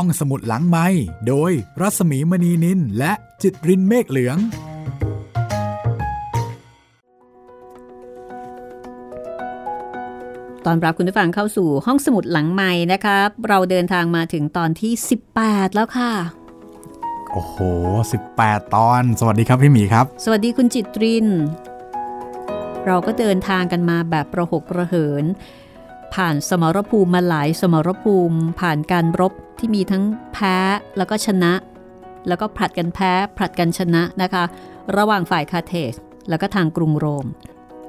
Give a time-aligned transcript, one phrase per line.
[0.00, 0.86] ห้องสมุดหลังไม้
[1.28, 4.38] โดยรัสมีมณีนินและจิตรินเมฆเหลือง
[10.66, 14.92] ตอนรับคุณผู้ฟังเข้าสู่ห้องสมุดหลังไม้นะครับ เราเดินทางมาถึงตอนที่
[15.34, 16.12] 18 แล้วค่ะ
[17.32, 17.56] โอ้โห
[18.32, 21.26] 18 ตอน สวัสดีครับพี่หมีครับ สวัสดีคุณจิตริน
[22.86, 25.24] เราก็เดินทางกันมาแบบประหกประเหิน
[26.16, 30.56] ผ่านสมรภูมิมาหลายสมรภูมิ ผ่านการรบที่มีทั้งแพ้
[30.96, 31.52] แล้วก็ชนะ
[32.28, 34.44] แล้วก็ผลัดกันแพ้ผลัดกันชนะนะคะ
[34.96, 35.92] ระหว่างฝ่ายคาเทส
[36.28, 37.26] แล้วก็ทางกรุงโรม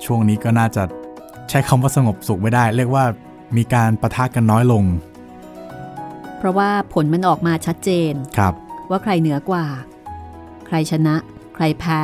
[0.05, 0.83] ช่วงนี้ก็น่าจะ
[1.49, 3.05] ใช้คำว่าสงบสุขไม่ได้ เรียกว่า
[3.57, 4.83] มีการประทะกันน้อยลง
[6.37, 8.53] เพราะว่าผลมันออกมาชัดเจนครับ
[8.89, 9.65] ว่าใครเหนือกว่า
[10.67, 11.15] ใครชนะ
[11.55, 12.01] ใครแพ้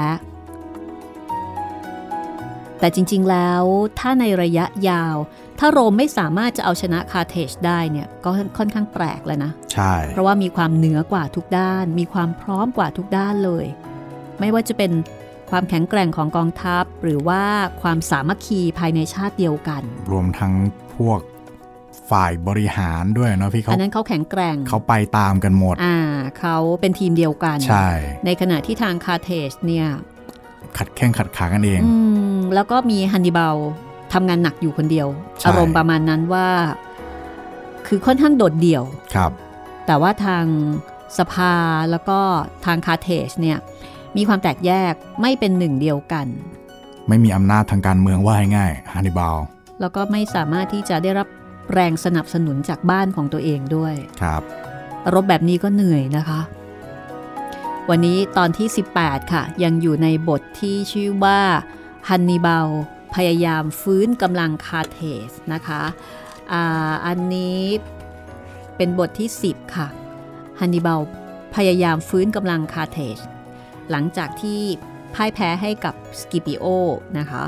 [2.80, 3.64] แต่จริง ๆ แล้ว
[4.00, 5.16] ถ้าในระยะยาว
[5.60, 13.66] ถ้าโรมไม่สามารถจะเอาชนะคาเทจได้เนี่ยก็ค่อนข้างแปลกแล้วนะ ใช่ เพราะว่ามีความเหนือกว่าทุกด้าน มีความพร้อมกว่าทุกด้านเลย
[14.40, 14.92] ไม่ว่าจะเป็น
[15.50, 17.44] ความแข็งแกร่งของกองทัพ หรือว่า
[17.82, 20.54] ความสามัคคีภายในชาติเดียวกัน รวมทั้ง
[20.96, 21.20] พวก
[22.12, 25.98] ฝ่ายบริหารด้วยเนาะพี่เขาอันนั้นเขาแข็งแกร่งเขาไปตามกันหมด อ่า
[26.40, 27.88] เขาเป็นทีมเดียวกันใช่
[28.26, 29.88] ในขณะที่ทางคาเทจเนี่ย
[30.78, 31.94] ขัดแข้งขัดขากันเองอื
[32.36, 33.56] มแล้วก็มีฮันนิบาล
[34.14, 35.08] ทำงานหนักอยู่คนเดียว
[35.40, 36.48] ใช่อารมณ์ประมาณนั้นว่า
[37.88, 38.84] คือค่อนข้างโดดเดี่ยว
[39.16, 39.32] ครับ
[39.86, 40.46] แต่ว่าทาง
[41.18, 41.54] สภา
[41.92, 42.20] แล้วก็
[42.66, 43.58] ทางคาเทจเนี่ย
[44.18, 46.28] มีความแตกแยกไม่เป็นหนึ่งเดียวกัน
[47.08, 49.38] ไม่มีอำนาจทางการเมืองว่าให้ง่ายฮันนิบาล
[49.80, 51.28] แล้วก็ไม่สามารถที่จะได้รับ
[51.74, 54.42] แรงสนับสนุนจากบ้านของตัวเองด้วยครับ
[55.14, 56.40] รบแบบนี้ก็เหนื่อยนะคะ
[57.90, 58.68] วันนี้ตอนที่
[59.00, 61.40] 18 ค่ะ ยังอยู่ในบทที่ชื่อว่า
[62.10, 62.68] ฮันนิบาล
[63.16, 65.82] พยายามฟื้นกำลังคาร์เธจนะคะ
[66.52, 67.62] อาอันนี้
[68.78, 69.88] เป็นบทที่ 10 ค่ะ
[70.60, 71.02] ฮันนิบาล
[71.56, 73.18] พยายามฟื้นกำลังคาร์เธจ
[73.92, 74.62] หลังจากที่
[75.14, 76.66] พ่ายแพ้ให้กับสกิปิโอ
[77.18, 77.44] นะคะ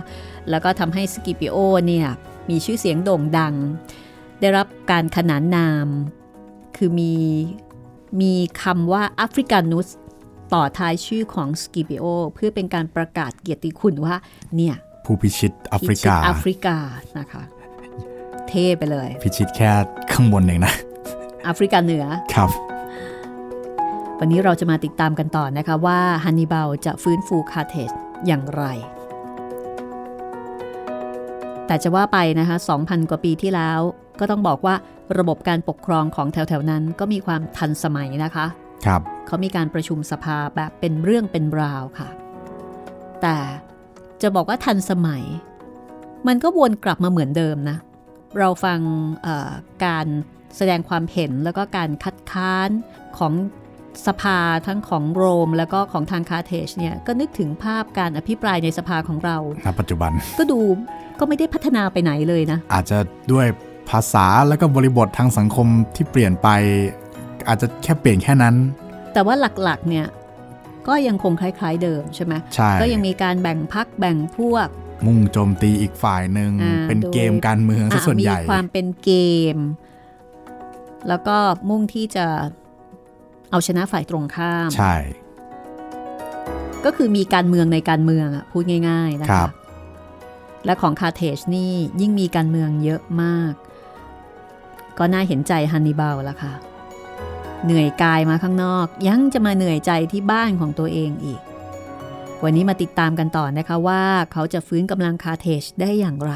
[0.50, 2.08] แล้วก็ทำให้สกิปิโอเนี่ย
[2.50, 3.54] มีชื่อเสียงโด่งดัง
[4.40, 5.88] ได้รับการขนานนาม
[6.78, 7.14] คือมี
[8.22, 9.88] มีคำว่าแอฟริกานุส
[10.54, 14.16] ต่อท้ายชื่อของสกิปิโอเพื่อเป็นการประกาศเกียรติคุณว่า
[14.56, 16.78] เนี่ย ผู้พิชิตแอฟริกาพิชิตแอฟริกา
[17.20, 17.44] นะคะ
[18.48, 19.72] เท่ไปเลย พิชิตแค่
[20.12, 20.74] ข้างบนเองนะ
[21.44, 22.50] แอฟริกาเหนือครับ
[24.20, 27.92] วันนี้เราจะมาติดตามกันต่อนะคะว่าฮันนิบาลจะฟื้นฟูคาร์เธจ
[28.28, 28.64] อย่างไร
[31.68, 33.80] แต่จะว่าไปนะคะ 2,000 กว่าปีที่แล้ว
[34.20, 34.76] ก็ต้องบอกว่า
[35.18, 38.46] ระบบการปกครองของแถวๆนั้นก็มีความทันสมัยนะคะ
[38.86, 42.10] ครับเขามีการประชุมสภาแบบเป็นเรื่องเป็นราวค่ะ
[43.22, 43.38] แต่
[44.22, 45.24] จะบอกว่าทันสมัย
[46.28, 47.78] มันก็วนกลับมาเหมือนเดิมนะ
[48.40, 48.80] เราฟัง
[49.24, 49.52] เอ่อ
[49.86, 50.06] การ
[50.58, 52.70] แสดงความเห็นแล้วก็การคัดค้าน
[53.18, 53.34] ของ
[54.08, 60.60] สภาทั้งของโรม แล้วก็ของทางคาเทจเนี่ยก็นึกถึงภาพการอภิปรายในสภาของเราณปัจจุบันก็ดู
[61.20, 62.98] ก็ไม่ได้พัฒนาไปไหนเลยนะ อาจจะ
[63.32, 63.46] ด้วย
[63.90, 66.48] ภาษาแล้วก็บริบททางสังคมที่เปลี่ยนไป
[67.48, 68.56] อาจจะแค่เปลี่ยนแค่นั้น
[69.14, 70.06] แต่ว่าหลักๆเนี่ย
[70.88, 74.68] ก็ยังคงคล้ายๆเดิมใช่ไหมใช่ก็ยังมีการแบ่งพักแบ่งพวก
[75.06, 79.12] มุ่งโจมตีอีกฝ่ายหนึ่งอ่าเป็นโดยเกมการเมืองซะส่วนใหญ่มีความเป็นเก
[79.56, 79.58] ม
[81.08, 81.38] แล้วก็
[81.70, 82.26] มุ่งที่จะ
[83.52, 84.96] เอาชนะฝ่ายตรงข้ามใช่
[86.86, 89.52] ก็คือมีการเมืองในการเมืองอะพูดง่าย ๆ นะครัคะบ
[90.66, 93.54] และของคาเทจนี่ยิ่งมีการเมืองเยอะมาก
[94.98, 96.54] ก็น่าเห็นใจฮันนิบาลละค่ะ
[97.66, 101.42] เหนื่อยกายมาข้างนอก ยังจะมาเหนื่อยใจที่บ้านของตัวเองอีก
[102.44, 106.34] วันนี้มาติดตามกันต่อนะคะว่าเขาจะฟื้นกำลังคาเทจได้อย่างไร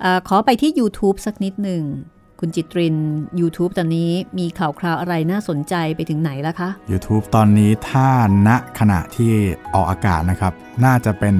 [0.00, 1.82] เออขอไปที่ YouTube สักนิดหนึ่ง
[2.40, 2.96] คุณจิตริน
[3.40, 8.08] YouTube ตอนนี้มีข่าวคราวอะไรน่าสนใจไปถึงไหนแล้วคะ YouTube ตอนนี้ถ้า
[8.48, 9.32] ณขณะที่
[9.74, 10.52] ออกอากาศนะครับ
[10.84, 11.36] น่าจะเป็น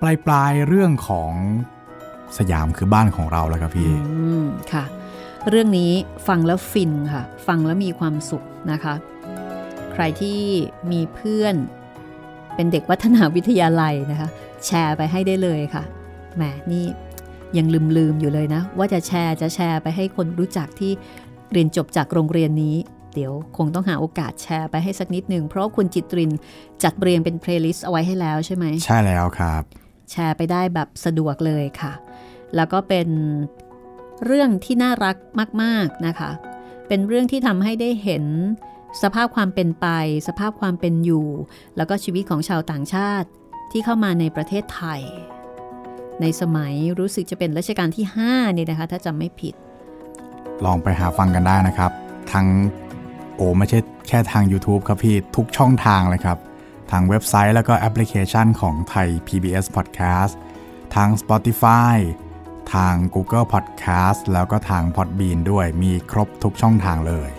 [0.00, 1.30] ปลายปลายๆเรื่องของ
[2.38, 4.84] สยามคือบ้านของเราแล้วครับพี่อืมค่ะ
[5.48, 5.92] เรื่องนี้
[6.28, 8.94] ฟังแล้วฟินค่ะ ฟังแล้วมีความสุขนะคะ
[9.92, 10.40] ใครที่
[10.92, 11.54] มีเพื่อน
[12.54, 14.28] เป็นเด็กวัฒนาวิทยาลัยนะคะ
[14.66, 15.82] แชร์ไปให้ได้เลยค่ะ
[16.36, 16.84] แหมนี่
[17.56, 20.92] ยังลืมลืมๆอยู่เลยนะ ว่าจะแชร์จะแชร์ไปให้คนรู้จักที่
[21.52, 22.76] เรียนจบจากโรงเรียนนี้
[23.14, 26.30] เดี๋ยวคงต้องหาโอกาสแชร์ไปให้สักนิดหนึ่งเพราะว่าคุณจิตริน
[26.82, 29.62] จัดเรียงเป็น playlist เอาไว้ให้แล้วใช่ไหมใช่แล้วครับ
[30.10, 31.92] แชร์ไปได้แบบสะดวกเลยค่ะ
[32.56, 33.08] แล้วก็เป็น
[34.24, 35.16] เรื่องที่น่ารัก
[35.62, 36.30] มาก ๆนะคะ
[36.88, 38.24] เป็นเรื่องที่ทำให้ได้เห็น
[39.02, 39.86] สภาพความเป็นไป
[40.28, 41.28] สภาพความเป็นอยู่
[41.76, 43.28] แล้วก็ชีวิตของชาวต่างชาติ
[43.70, 45.00] ที่เข้ามาในประเทศไทย
[46.20, 49.54] ในสมัยรู้สึกจะเป็นรัชกาลที่5เนี่ยนะคะ ถ้าจำไม่ผิด
[50.64, 51.90] ลองไปหาฟังกันได้นะครับ
[52.32, 52.46] ทั้ง
[53.36, 53.78] โอ้ไม่ใช่
[54.08, 56.38] แค่ทาง YouTube ครับพี่ ทุกช่องทางเลยครับ
[56.90, 60.32] ทางเว็บไซต์แล้วก็แอปพลิเคชันของไทย PBS Podcast
[60.94, 61.96] ทาง Spotify
[62.74, 67.30] ทาง Google Podcast แล้วก็ทาง Podbean ด้วยมีครบทุกช่องทางเลย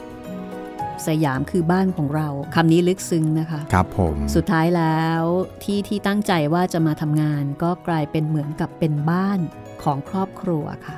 [1.08, 5.22] สยามคือบ้านของเราคำนี้ลึกซึ้งนะคะ ครับผม สุดท้ายแล้ว
[5.64, 9.40] ที่ที่ตั้งใจว่าจะมาทำงาน ก็กลายเป็นเหมือนกับเป็นบ้าน
[9.84, 10.98] ของครอบครัวค่ะ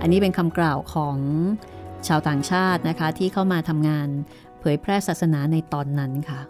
[0.00, 1.16] อันนี้เป็นคำกล่าวของ
[2.08, 4.08] ชาวต่างชาตินะคะ ที่เข้ามาทำงาน
[4.60, 6.40] เผยแพร่ศาสนาในตอนนั้นค่ะ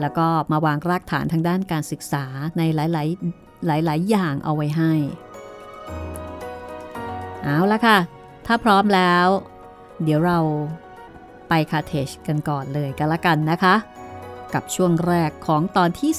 [0.00, 2.24] แล้วก็มาวางรากฐานทางด้านการศึกษา
[2.58, 4.92] ในหลายๆ หลาย ๆ อย่างเอาไว้ให้
[7.42, 7.98] เอาละค่ะ
[8.46, 9.26] ถ้าพร้อมแล้ว
[10.02, 10.38] เดี๋ยวเรา
[11.48, 13.74] ไปคาเทจกันก่อนเลยกันละกันนะคะ
[14.54, 16.10] กับช่วงแรกของตอนที่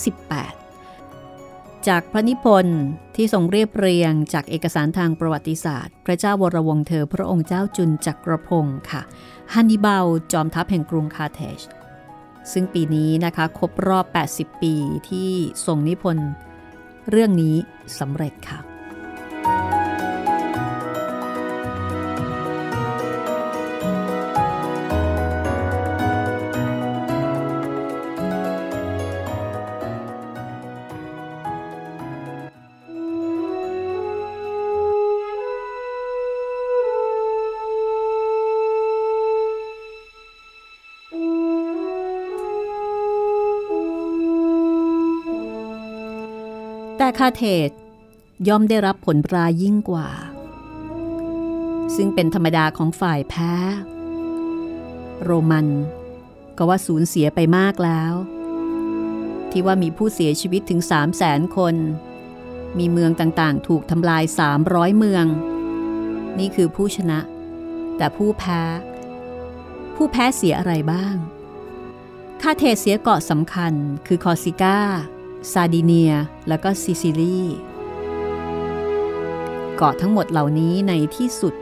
[0.72, 2.82] 18 จากพระนิพนธ์
[3.16, 9.02] ที่ทรงเรียบเรียงจากเอกสารทางประวัติศาสตร์ พระเจ้าวรวงเธอพระองค์เจ้าจุนจักรพงศ์ค่ะ
[9.54, 11.60] ฮันนิบาลจอมทัพแห่งกรุงคาเทจ
[12.52, 14.06] ซึ่งปีนี้นะคะครบรอบ
[14.36, 14.74] 80 ปี
[15.10, 15.32] ที่
[15.66, 16.30] ทรงนิพนธ์
[17.10, 17.56] เรื่องนี้
[18.00, 19.85] สำเร็จค่ะ
[47.06, 47.70] แต่คาเทศ
[48.48, 50.10] ย่อมได้รับผลปรายิ่งกว่า
[51.96, 53.54] ซึ่งเป็นธรรมดาของฝ่ายแพ้
[55.24, 55.68] โรมัน
[56.58, 58.14] ก็ว่าสูญเสียไปมากแล้ว
[59.52, 61.76] ที่ว่ามีผู้เสียชีวิตถึง 3 0 0แสนคน
[62.78, 64.24] มีเมืองต่างๆ ถูกทำลาย
[64.62, 65.26] 300 เมือง
[66.40, 67.20] นี่คือผู้ชนะ
[67.98, 68.62] แต่ผู้แพ้
[69.96, 71.16] ผู้แพ้เสียอะไรบ้าง
[72.42, 73.74] คาร์เธจเสียเกาะสำคัญ
[74.08, 74.80] คือคอร์ซิกา
[75.52, 76.12] ซาร์ดิเนีย
[76.48, 77.40] และก็ซิซิลี
[79.76, 81.56] เกาะทั้งหมดเหล่านี้ในที่สุด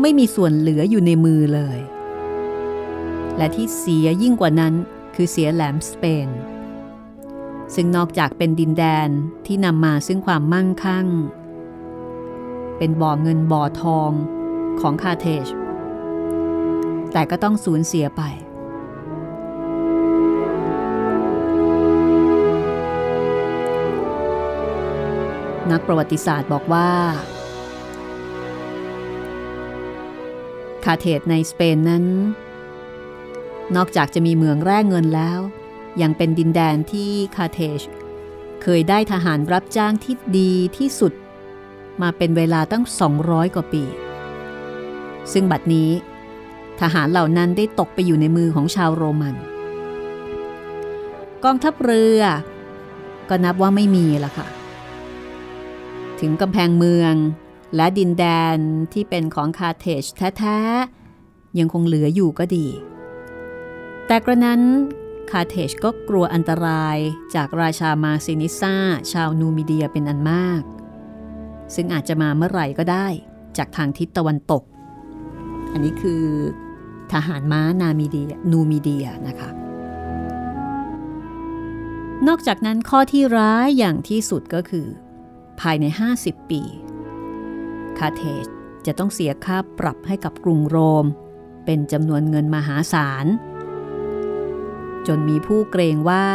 [0.00, 1.78] ไม่มีส่วนเหลืออยู่ในมือเลย
[3.36, 4.74] และที่เสียยิ่งกว่านั้น
[5.14, 6.28] คือเสียแหลมสเปน
[7.74, 9.08] ซึ่งนอกจากเป็นดินแดน
[9.46, 11.06] ที่นำมาซึ่งความมั่งคั่ง
[12.78, 14.10] เป็นบ่อเงินบ่อทอง
[14.80, 15.46] ของคาร์เธจ
[17.12, 18.22] แต่ก็ต้องสูญเสียไป
[25.72, 26.90] นักประวัติศาสตร์บอกว่า
[30.84, 32.04] คาเทตในสเปนนั้น
[33.76, 35.40] นอกจากจะมีเมืองแร่เงินแล้ว
[36.02, 37.80] ยังเป็นดินแดนที่คาเทจ
[38.62, 41.12] เคยได้ทหารรับจ้างที่ดีที่สุด
[42.02, 42.84] มาเป็นเวลาตั้ง
[43.18, 43.84] 200 กว่าปี
[45.32, 45.90] ซึ่งบัดนี้
[46.80, 49.34] ทหารเหล่านั้นได้ตกไปอยู่ในมือของชาวโรมัน
[51.44, 52.22] กองทัพเรือ
[53.28, 54.48] ก็นับว่าไม่มีละค่ะ
[56.20, 57.14] ถึงกำแพงเมือง
[57.76, 58.24] และดินแด
[58.54, 58.56] น
[58.92, 60.04] ที่เป็นของคาเทจ
[60.38, 62.66] แท้ๆ ยังคงเหลืออยู่ก็ดี
[64.06, 64.60] แต่กระนั้น
[65.30, 66.96] คาเทจก็กลัวอันตราย
[67.34, 68.76] จากราชามาซินิซ่า
[69.12, 70.62] ชาวนูมิเดียเป็นอันมาก
[71.74, 73.06] ซึ่งอาจจะมาเมื่อไหร่ก็ได้
[73.58, 74.62] จากทางทิศตะวันตก
[75.72, 76.24] อันนี้คือ
[77.12, 79.50] ทหารม้านามิเดียนูมิเดียนะคะ
[82.28, 84.86] นอกจากนั้นข้อที่ร้ายอย่างที่สุดก็คือ
[85.60, 85.84] ภายใน
[86.18, 86.62] 50 ปี
[87.98, 88.46] คาเทจ
[88.86, 91.06] จะต้องเสียค่าปรับให้กับกรุงโรม
[91.64, 93.26] เป็นจำนวนเงินมหาศาล
[95.06, 96.26] จนมีผู้เกรงว่า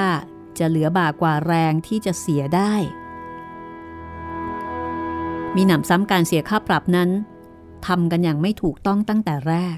[0.60, 2.74] จะเหลือบากว่าแรงที่จะเสียได้
[5.56, 7.10] มีหนำซ้ำการเสียค่าปรับนั้น
[7.88, 9.78] ทำกันอย่างไม่ถูกต้องตั้งแต่แรก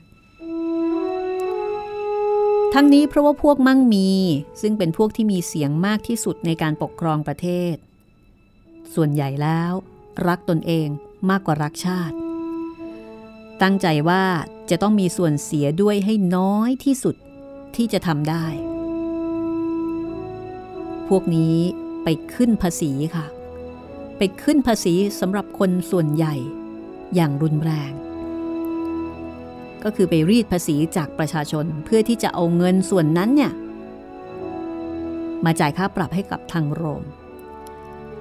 [2.73, 4.09] ทั้งนี้เพราะว่าพวกมั่งมี
[4.61, 7.75] ซึ่งเป็นพวกที่มีเสียงมากที่สุดในการปกครองประเทศ
[8.95, 9.71] ส่วนใหญ่แล้ว
[10.27, 10.87] รักตนเอง
[11.29, 12.15] มากกว่ารักชาติ
[13.61, 14.23] ตั้งใจว่า
[14.69, 17.15] จะต้องมีส่วนเสียด้วยให้น้อยที่สุด
[17.75, 18.45] ที่จะทำได้
[21.07, 21.57] พวกนี้
[22.03, 23.25] ไปขึ้นภาษีค่ะ
[24.17, 26.35] ไปขึ้นภาษีสำหรับคนส่วนใหญ่
[27.15, 27.91] อย่างรุนแรง
[29.83, 33.51] ก็คือไปรีดภาษีจากประชาชนเพื่อที่จะเอาเงินส่วนนั้นเนี่ย
[35.45, 37.03] มาจ่ายค่าปรับให้กับทางโรม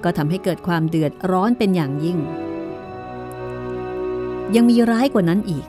[0.05, 2.19] ก็ทำให้เกิดความเดือดร้อนเป็นอย่างยิ่ง
[4.55, 5.67] ยังมีร้ายกว่านั้นอีก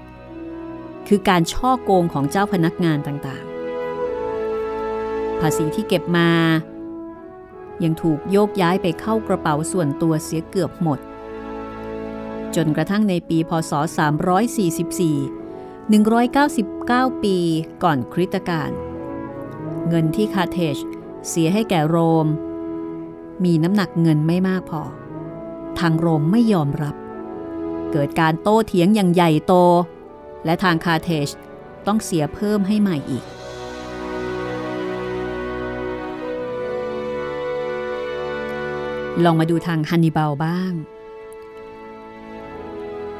[1.07, 6.29] คือการช่อโกงของเจ้าพนักงานต่างๆ ภาษีที่เก็บมา
[7.83, 10.99] ยังถูกโยกย้ายไปเข้ากระเป๋าส่วนตัวเสียเกือบหมด
[12.55, 13.71] จนกระทั่งในปีพศ
[15.27, 15.41] 344
[16.03, 17.37] 199 ปี
[17.83, 18.71] ก่อนคริสตกาล
[19.87, 20.77] เงินที่คาเทจ
[21.29, 22.27] เสียให้แก่โรม
[23.43, 24.81] มีน้ำหนักเงินไม่มากพอ
[25.79, 26.95] ทางโรมไม่ยอมรับ
[27.91, 29.53] เกิดการโต้เถียงอย่างใหญ่โต
[30.45, 31.29] และทางคาเทจ
[31.87, 33.25] ต้องเสียเพิ่มให้ใหม่อีก
[39.23, 40.73] ลองมาดูทางฮันนิบาลบ้าง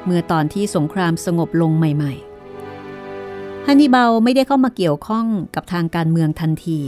[0.06, 5.26] เมื่อตอนที่สงครามสงบลงใหม่ๆ ฮันนิบาลไม่ได้เข้ามาเกี่ยวข้อง
[5.56, 6.80] กับทางการเมืองทันที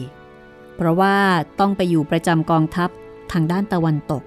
[0.76, 1.16] เพราะว่า
[1.60, 2.90] ต้องไปอยู่ประจำกองทัพ
[3.34, 4.24] ทางด้านตะวันตก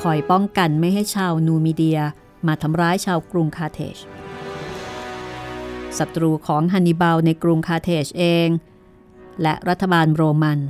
[0.00, 2.00] คอยป้องกันไม่ให้ชาวนูมิเดีย
[2.46, 3.96] มาทำร้ายชาวกรุงคาเทจ
[5.98, 8.48] ศัตรูของฮันนิบาลในกรุงคาเทจเอง
[9.42, 10.60] และรัฐบาลโรมัน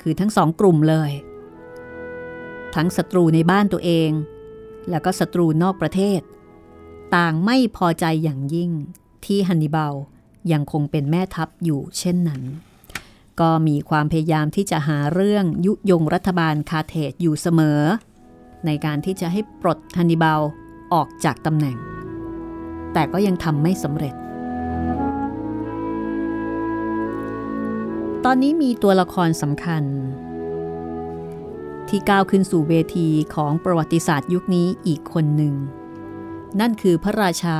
[0.00, 1.10] คือทั้งสองกลุ่มเลย
[2.74, 4.10] ทั้งศัตรูในบ้านตัวเอง
[4.90, 6.20] และก็ศัตรูนอกประเทศ
[7.16, 8.70] ต่างไม่พอใจอย่างยิ่ง
[9.24, 9.94] ที่ฮันนิบาล
[10.52, 12.42] ยังคงเป็นแม่ทัพอยู่เช่นนั้น
[13.40, 17.80] ก็มีความพยายามที่จะหาเรื่องยุยงรัฐบาลคาเทจอยู่เสมอ
[18.66, 20.40] ในการที่จะให้ปลดฮันนิบาล
[20.92, 21.76] ออกจากตำแหน่ง
[22.92, 24.14] แต่ก็ยังทำไม่สำเร็จ
[28.24, 29.82] ตอนนี้มีตัวละครสำคัญ
[31.88, 35.54] ที่ก้าวขึ้นสู่เวทีของประวัติศาสตร์ยุคนี้อีกคนหนึ่ง
[36.60, 37.58] นั่นคือพระราชา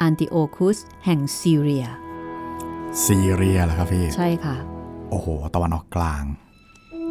[0.00, 1.86] อันติโอคุสแห่งซีเรีย
[3.04, 4.56] ซีเรียเหรอครับพี่ ใช่ค่ะ
[5.10, 6.24] โอ้โห ตะวันออกกลาง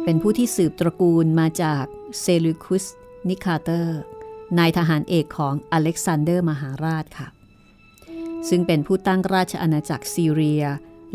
[0.04, 1.84] เป็นผู้ที่สืบตระกูลมาจาก
[2.20, 2.84] เซลูคุส
[3.28, 4.00] นิคาเตอร์
[4.58, 7.28] นายทหารเอกของอเล็กซานเดอร์มหาราชค่ะ
[8.48, 10.64] ซึ่งเป็นผู้ตั้งราชอาณาจักรซีเรีย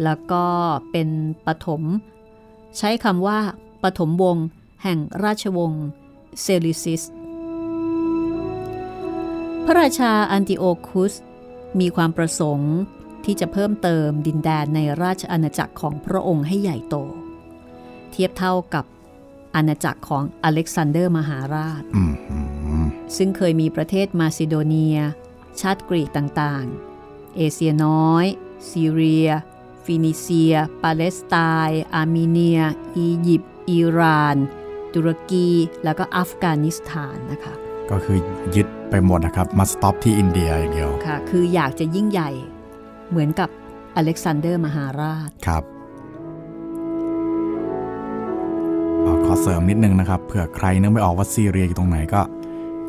[0.03, 0.45] แล้วก็
[0.91, 1.09] เป็น
[1.45, 1.81] ปฐม
[2.77, 3.39] ใช้คำว่า
[3.83, 4.45] ปฐมวงศ์
[4.83, 5.85] แห่งราชวงศ์
[6.41, 7.03] เซลิซิส
[9.65, 11.13] พระราชาอันติโอคุส
[11.79, 12.73] มีความประสงค์
[13.25, 16.95] ที่จะเพิ่มเติมดินแดนในราชอาณาจักรของพระองค์ให้ใหญ่โต
[18.11, 18.85] เทียบเท่ากับ
[19.55, 21.83] อาณาจักรของอเล็กซานเดอร์มหาราช
[23.17, 24.97] ซึ่งเคยมีประเทศมาซิโดเนีย
[25.61, 28.25] ชาติกรีกต่างๆ เอเชียน้อย
[28.69, 29.29] ซีเรีย
[29.83, 31.35] ฟินิเซีย ปาเลสไต
[31.67, 32.61] น์ อาร์เมเนีย
[32.97, 34.37] อียิปต์ อิหร่าน
[34.93, 35.49] ตุรกี
[35.83, 37.53] แล้วก็อัฟกานิสถานนะคะ
[37.91, 38.17] ก็คือ
[38.55, 42.29] ยึดไปหมดนะครับ มา stop ที่อินเดียอย่างเดียว ค่ะ คืออยากจะยิ่งใหญ่
[43.11, 43.49] เหมือนกับ
[43.95, 45.63] อเล็กซานเดอร์มหาราชครับ
[49.25, 52.21] ขอเสริมนิดนึงนะครับเผื่อใครนึกไม่ออกว่าซีเรียอยู่ตรงไหนก็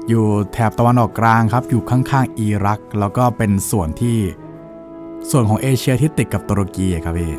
[0.09, 4.19] อยู่แถบตะวันออกกลางครับ อยู่ข้างๆอิรัก แล้วก็เป็นส่วนที่
[5.31, 7.33] ส่วนของเอเชียที่ติดกับตุรกีครับพี่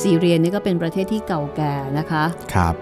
[0.00, 2.74] ซีเรียนี่ก็เป็นประเทศที่เก่าแก่นะคะ ครับ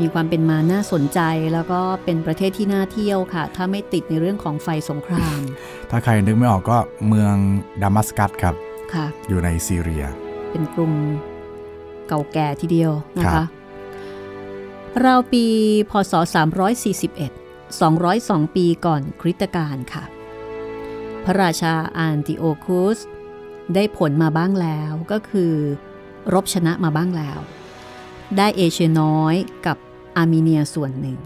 [0.00, 1.20] มีความเป็นมาน่าสนใจ
[1.52, 5.40] แล้วก็เป็นประเทศที่น่าเที่ยวค่ะ ถ้าไม่ติดในเรื่องของไฟสงคราม
[5.90, 6.78] ถ้าใครนึกไม่ออกก็
[7.08, 7.34] เมือง
[7.82, 8.54] ดามัสกัสครับ
[8.94, 10.04] ค่ะ อยู่ในซีเรีย
[10.50, 10.92] เป็นกรุง
[12.08, 13.44] เก่าแก่ทีเดียวนะคะ
[15.04, 15.44] ราวปี
[15.90, 16.12] พศ
[17.34, 20.04] 341 202 ปีก่อนคริสตกาลค่ะ
[21.24, 22.98] พระราชาอันติโอคุส
[23.74, 25.52] ได้ผลมาบ้างแล้วก็คือ
[26.34, 27.38] รบชนะมาบ้างแล้ว
[28.36, 29.34] ได้เอเชียน้อย
[29.66, 29.76] กับ
[30.18, 31.18] อาร์เมเนียส่วนหนึ่ง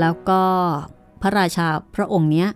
[0.00, 0.42] แล้วก็
[1.22, 2.48] พระราชาพระองค์เนี้ย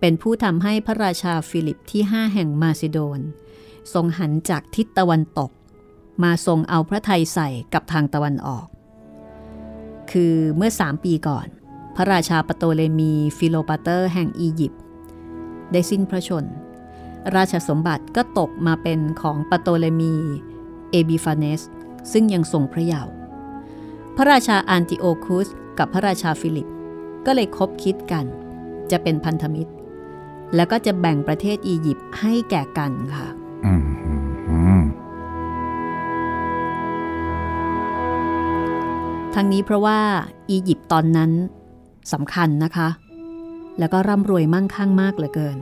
[0.00, 3.20] เป็นผู้ทำให้พระราชาฟิลิปที่ 5 แห่งมาซิโดน
[3.92, 5.50] ทรงหันจากทิศตะวันตก
[6.22, 8.66] มาทรงเอาพระทัยใส่กับทางตะวันออก
[10.10, 11.46] คือเมื่อ 3 ปีก่อน
[11.96, 14.82] พระราชาปโตเลมีฟิโลปาเตอร์แห่งอียิปต์
[15.72, 16.44] ได้สิ้นพระชนม์
[17.36, 20.14] ราชสมบัติก็ตกมาเป็นของปโตเลมี
[20.90, 21.60] เอปิฟาเนส
[22.12, 23.12] ซึ่งยังทรงพระเยาว์
[24.18, 26.68] พระราชาอันติโอคุสกับพระราชาฟิลิป
[27.26, 28.24] ก็เลยคบคิดกัน
[28.90, 29.72] จะเป็นพันธมิตร
[30.54, 33.28] แล้วก็จะแบ่งประเทศอียิปต์ให้แก่กันค่ะ
[39.34, 39.98] ทั้งนี้เพราะว่า
[40.50, 41.30] อียิปต์ตอนนั้น
[42.12, 42.88] สำคัญนะคะ
[43.78, 45.58] แล้วก็ร่ำรวยมั่งคั่งมากเหลือเกิน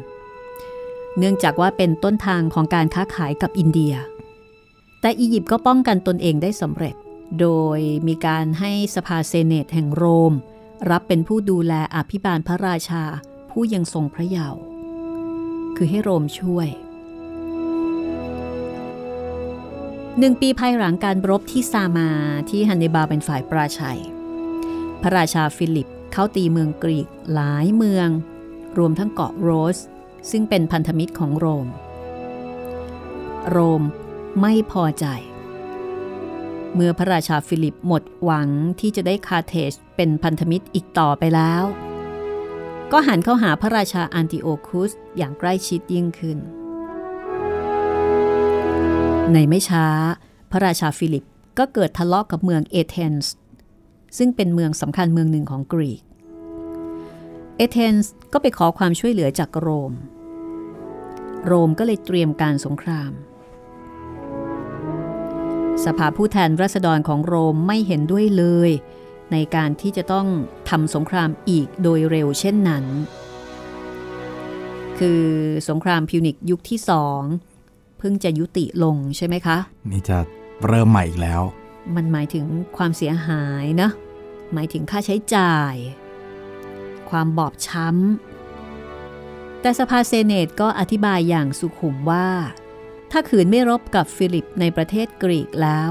[1.19, 3.95] เนื่องจากว่าเป็นต้นทางของการค้าขายกับอินเดีย
[5.01, 6.95] แต่อียิปต์ก็ป้องกันตนเองได้สำเร็จ
[7.41, 10.33] โดยมีการให้สภาเซเนตแห่งโรม
[10.91, 13.05] รับเป็นผู้ดูแลอภิบาลพระราชา
[13.51, 14.61] ผู้ยังทรงพระเยาว์
[15.77, 16.69] คือให้โรมช่วย
[20.19, 22.09] หนึ่งปีภายหลังการรบที่ซามา
[22.51, 24.01] ที่ฮันนิบาลเป็นฝ่ายปราชัย
[25.03, 28.09] พระราชาฟิลิปเขาตีเมืองกรีกหลายเมือง
[28.79, 29.79] รวมทั้งเกาะโรดส์
[30.31, 31.67] ซึ่งเป็นพันธมิตรของโรม
[33.51, 33.83] โรม
[34.41, 35.07] ไม่พอใจ
[36.75, 38.49] เมื่อพระราชาฟิลิปหมดหวัง
[38.81, 41.62] ที่จะได้คาร์เธจเป็นพันธมิตรอีกต่อไปแล้ว
[42.93, 46.38] ก็หันเข้าหาพระราชาอันติโอคุสอย่างใกล้ชิดยิ่งขึ้น
[49.33, 49.87] ในไม่ช้า
[50.50, 51.25] พระราชาฟิลิป
[51.59, 53.35] ก็เกิดทะเลาะกกับเมืองเอเธนส์
[54.19, 56.02] ซึ่งเป็นเมืองสำคัญเมืองหนึ่งของกรีก
[57.57, 59.93] เอเธนส์ก็ไปขอความช่วยเหลือจากโรม
[61.47, 63.12] โรมก็เลยเตรียมการสงคราม
[65.85, 68.71] สภาผู้แทนรัษฎรของโรมไม่เห็นด้วยเลย
[69.33, 70.26] ในการที่จะต้อง
[70.71, 72.85] ทำสงครามอีกโดยเร็วเช่นนั้น
[74.99, 75.23] คือ
[75.69, 77.21] สงครามพิวนิกยุคที่สอง
[77.99, 79.59] เพิ่งจะยุติลงใช่ไหมคะ
[79.91, 80.19] นี่จะ
[80.67, 81.43] เริ่มใหม่อีกแล้ว
[81.95, 82.45] มันหมายถึง
[82.76, 83.91] ความเสียหายนะ
[84.52, 85.75] หมายถึงค่าใช้จ่าย
[87.11, 92.26] ความบอบช้ำแต่สภาเซเนตก็อธิบายอย่างสุขุมว่า
[93.14, 95.90] ถ้าขืนไม่รบกับฟิลิปในประเทศกรีกแล้ว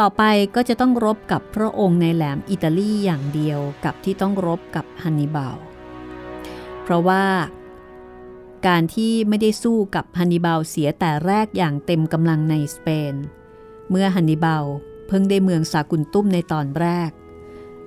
[0.00, 0.22] ต่อไป
[0.54, 5.56] ก็จะต้องรบกับพระองค์ในแหลมอิตาลีอย่างเดียวกับที่ต้องรบกับฮันนิบาล
[6.82, 7.24] เพราะว่า
[8.66, 13.14] การที่ไม่ได้สู้กับฮันนิบาลเสียแต่แรกอย่างเต็มกำลังในสเปน
[13.90, 14.64] เมื่อฮันนิบาล
[15.08, 17.10] เพิ่งได้เมืองซากุนตุ้มในตอนแรก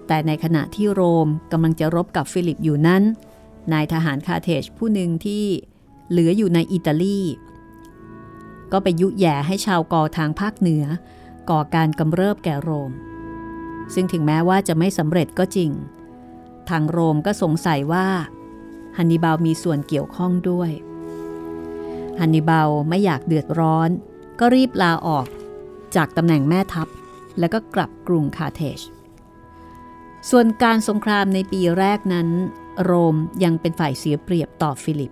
[0.08, 3.04] แต่ในขณะที่โรมกำลังจะรบกับฟิลิปอยู่นั้น
[3.74, 5.46] นายทหารคาเทจผู้หนึ่งที่
[6.10, 7.20] เหลืออยู่ในอิตาลี
[8.72, 10.86] ก็ไปยุแย่ให้ชาวกอทางภาคเหนือ
[11.50, 12.92] ก่อการกำเริบแก่โรม
[13.94, 15.72] ซึ่งถึงแม้ว่าจะไม่สำเร็จก็จริง
[16.70, 18.08] ทางโรมก็สงสัยว่า
[18.98, 20.72] ฮันนิบาลมีส่วนเกี่ยวข้องด้วย
[22.20, 23.90] ฮันนิบาลไม่อยากเดือดร้อน
[24.40, 25.28] ก็รีบลาออก
[25.96, 26.88] จากตำแหน่งแม่ทัพ
[27.40, 28.80] แล้วก็กลับกรุงคาเทจ
[30.30, 32.28] ส่วนการสงครามในปีแรกนั้น
[32.84, 35.12] โรมยังเป็นฝ่ายเสียเปรียบต่อฟิลิป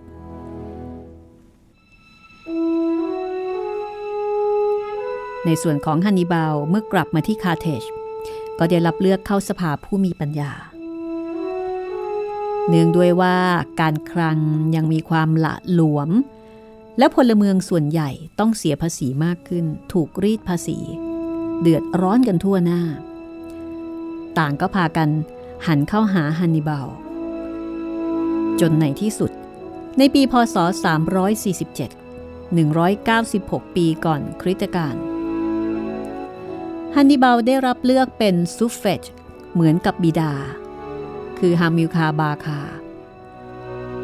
[5.46, 7.82] ในส่วนของฮันนิบาลเมื่อกลับมาที่คาเทจ
[8.58, 10.52] ก็ได้รับเลือกเข้าสภาผู้มีปัญญา
[12.68, 13.36] เนื่องด้วยว่า
[13.80, 14.38] การคลัง
[14.74, 16.10] ยังมีความละหลวม
[16.98, 20.78] และพลเมืองส่วนใหญ่ต้องเสียภาษีมากขึ้น ถูกรีดภาษี
[21.60, 22.82] เดือดร้อนกันทั่วหน้า
[24.38, 25.08] ต่างก็พากัน
[25.66, 26.88] หันเข้าหาฮันนิบาล
[28.60, 29.30] จนในที่สุด
[29.98, 30.56] ในปีพศ
[31.36, 31.90] 347
[32.96, 34.96] 196 ปีก่อนคริสตกาล
[36.96, 39.02] ฮันนิบาลได้รับเลือกเป็นซูเฟจ
[39.52, 40.32] เหมือนกับบิดา
[41.38, 42.60] คือฮามิลคาบาคา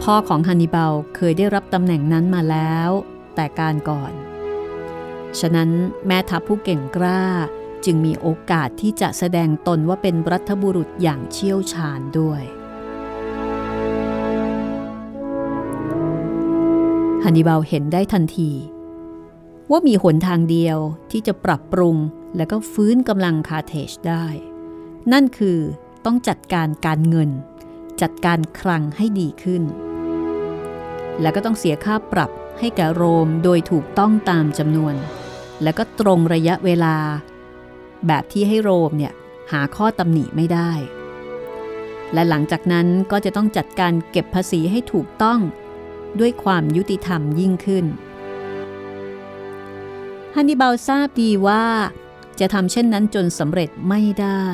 [0.02, 2.90] พ่อของฮันนิบาลเคยได้รับตำแหน่งนั้นมาแล้ว
[3.34, 4.12] แต่การก่อน
[5.38, 5.70] ฉะนั้น
[6.06, 7.22] แม่ทัพผู้เก่งกล้า
[7.84, 12.42] จึงมีโอกาสที่จะแสดงตนว่าเป็นรัฐบุรุษอย่างเชี่ยวชาญด้วย
[17.24, 18.50] ฮันนิบาลเห็นได้ทันที
[19.70, 20.78] ว่ามีหนทางเดียว
[21.10, 21.96] ที่จะปรับปรุง
[22.36, 24.26] และก็ฟื้นกำลังคาเทจได้
[25.12, 25.58] นั่นคือ
[26.04, 27.30] ต้องจัดการการเงิน
[28.02, 29.62] จัดการคลังให้ดีขึ้น
[31.20, 34.94] แล้วก็ต้องเสียค่าปรับให้แก่โรมโดยถูกต้องตามจำนวน
[35.62, 36.96] แล้วก็ตรงระยะเวลา
[38.06, 39.12] แบบที่ให้โรมเนี่ย
[39.52, 40.72] หาข้อตำหนิไม่ได้
[42.12, 45.40] และหลังจากนั้นก็จะต้องจัดการเก็บภาษีให้ถูกต้อง
[46.20, 47.84] ด้วยความยุติธรรมยิ่งขึ้น
[50.38, 51.64] ฮันนิบาลทราบดีว่า
[52.40, 54.46] จะทำเช่นนั้นจนสำเร็จไม่ได้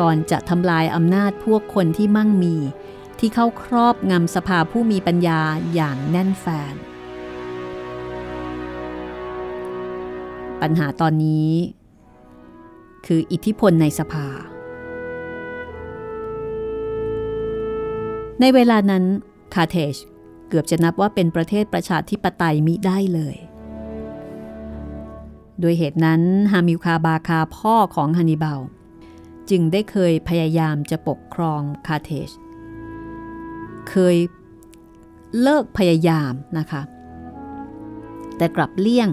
[0.00, 2.56] ก่อนจะทำลายอำนาจพวกคนที่มั่งมี
[3.18, 5.40] ที่เข้าครอบงำสภาผู้มีปัญญา
[5.74, 6.74] อย่างแน่นแฟน
[10.60, 11.50] ปัญหาตอนนี้
[13.06, 14.26] คืออิทธิพลในสภา
[18.40, 19.04] ในเวลานั้น
[19.54, 19.94] คาเทจ
[20.48, 23.38] เกือบจะนับว่าเป็นประเทศประชาธิปไตยมิได้เลย
[25.62, 26.22] ด้วยเหตุนั้น
[26.52, 28.60] ฮามิลคาบาคาพ่อของฮันนิบาล
[29.50, 32.30] จึงได้เคยพยายามจะปกครองคาเทจ
[33.88, 34.16] เคย
[35.40, 36.82] เลิกพยายามนะคะ
[38.36, 39.08] แต่กลับเลี่ยง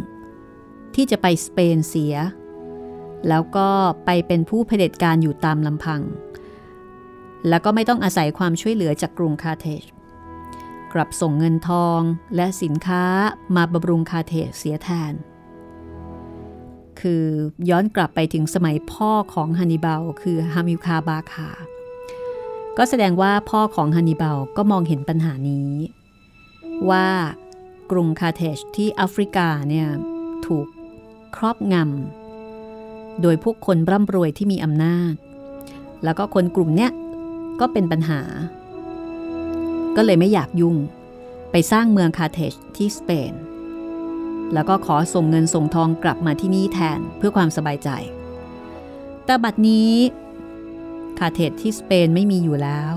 [0.95, 2.15] ที่จะไปสเปนเสีย
[3.29, 3.69] แล้วก็
[4.05, 6.01] ไปเป็นผู้เผด็จการอยู่ตามลำพัง
[7.49, 9.83] แล้วก็ไม่ต้องอาศัยความช่วยเหลือจากกรุงคาเทจ
[10.93, 12.01] กลับส่งเงินทอง
[12.35, 13.03] และสินค้า
[13.55, 15.13] มาบำรุงคาเทจเสียแทน
[17.01, 17.23] คือ
[17.69, 21.49] ย้อนกลับไปถึงสมัยพ่อของฮันนิบาลคือฮามิลคาบาคา
[22.77, 25.69] ก็แสดงว่าพ่อของฮันนิบาลก็มองเห็นปัญหานี้
[26.89, 27.07] ว่า
[27.91, 29.87] กรุงคาเทจที่แอฟริกาเนี่ย
[30.45, 30.67] ถูก
[31.35, 35.13] ครอบงำโดยพวกคนร่ำรวยที่มีอำนาจ
[36.03, 36.91] แล้วก็คนกลุ่มเนี้ย
[37.59, 38.21] ก็เป็นปัญหา
[39.95, 40.75] ก็เลยไม่อยากยุ่ง
[41.51, 43.33] ไปสร้างเมืองคาร์เธจที่สเปน
[44.53, 47.89] แล้วก็ขอส่งเงินส่งทองกลับมาที่นี่แทนเพื่อความสบายใจ
[49.25, 49.93] แต่บัดนี้
[51.19, 52.93] คาร์เธจที่สเปนไม่มีอยู่แล้ว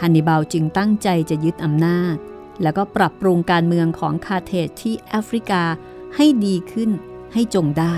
[0.00, 2.16] ฮันนิบาลจึงตั้งใจจะยึดอำนาจ
[2.62, 5.62] แล้วก็ปรับปรุงการเมืองของคาร์เธจที่แอฟริกา
[6.16, 6.90] ให้ดีขึ้น
[7.32, 7.96] ให้จงได้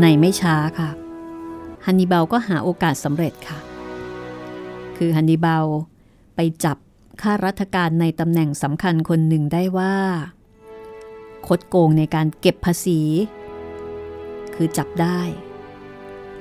[0.00, 0.90] ในไม่ช้าค่ะ
[1.84, 3.58] ฮันนิบาลก็หาโอกาสสำเร็จค่ะ
[4.98, 5.66] คือฮันนิบาล
[6.36, 6.76] ไปจับ
[7.22, 9.96] ข้าราชการในตำแหน่งสำคัญคนหนึ่งได้ว่า
[11.46, 13.00] คดโกงในการเก็บภาษี
[14.54, 15.20] คือจับได้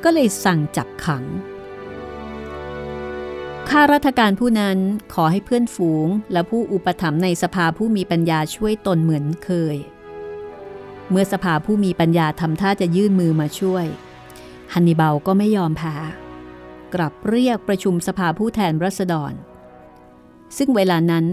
[0.04, 1.24] ก็เลยสั่งจับขัง
[3.70, 4.78] ข้าราชการผู้นั้น
[5.14, 9.78] ขอให้เพื่อนฝูง และผู้อุปถัมภ์ในสภาผู้มีปัญญาช่วยตนเหมือนเคย
[11.10, 13.86] เมื่อสภาผู้มีปัญญาทำท่าจะยื่นมือมาช่วย
[14.74, 15.96] ฮันนิบาลก็ไม่ยอมแพ้
[16.96, 19.34] กลับเรียกประชุมสภาผู้แทนรัษฎร
[20.58, 21.26] ซึ่งเวลานั้น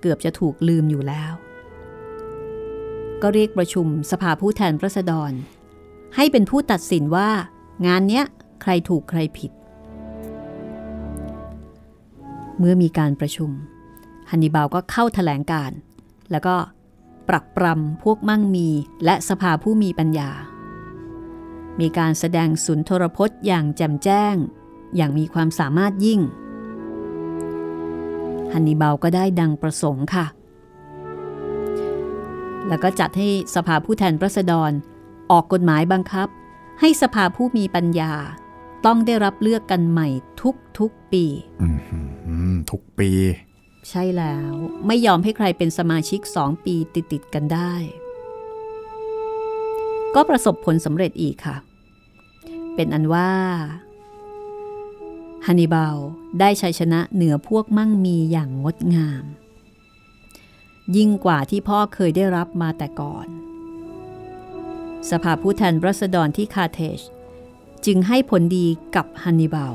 [0.00, 1.32] เกือบจะถูกลืมอยู่แล้ว
[3.22, 5.32] ก็เรียกประชุมสภาผู้แทนรัษฎร
[6.16, 7.30] ให้เป็นผู้ตัดสินว่า
[7.86, 8.24] งานเนี้ย
[8.62, 9.52] ใครถูกใครผิด
[12.58, 13.50] เมื่อมีการประชุม
[14.30, 15.70] ฮันนิบาลก็เข้าถแถลงการ
[16.30, 16.56] แล้วก็
[17.28, 18.68] ปรักปรำพวกมั่งมี
[19.04, 20.30] และสภาผู้มีปัญญา
[21.80, 24.34] มีการแสดงสุนทรพจน์อย่างแจ่มแจ้ง
[24.96, 26.20] อย่างมีความสามารถยิ่ง
[28.52, 30.26] ฮันนีบาลก็ได้ดังประสงค์ค่ะ
[32.68, 34.70] แล้วก็จัดให้สภาผู้แทนรัษฎร
[35.30, 36.28] ออกกฎหมายบังคับ
[36.80, 38.12] ให้สภาผู้มีปัญญา
[38.86, 40.08] ต้องได้รับเลือกกันใหม่
[40.42, 41.24] ทุกทุกปี
[42.70, 43.10] ทุกปี
[43.88, 44.52] ใช่แล้ว
[44.86, 47.72] ไม่ยอมให้ใครเป็นสมาชิกสองปีติดติดกันได้
[50.14, 51.56] ก็ประสบผลสำเร็จอีกค่ะ
[52.74, 53.30] เป็นอันว่า
[55.46, 55.96] ฮันนิบาล
[56.40, 59.24] ได้ชัยชนะเหนือพวกมั่งมีอย่างงดงาม
[60.96, 63.26] ยิ่งกว่าที่พ่อเคยได้รับมาแต่ก่อน
[65.10, 67.00] สภาผู้แทนรัษฎรที่คาเทช
[67.86, 69.74] จึงให้ผลดีกับฮันนิบาล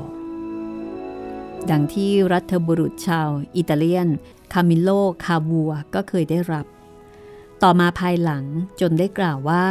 [1.70, 4.08] ดังที่รัฐบุรุษชาวอิตาเลียน
[4.52, 4.90] คามิโล
[5.24, 6.66] คาบัวก็เคยได้รับ
[7.62, 8.44] ต่อมาภายหลัง
[8.80, 9.66] จนได้กล่าวว่า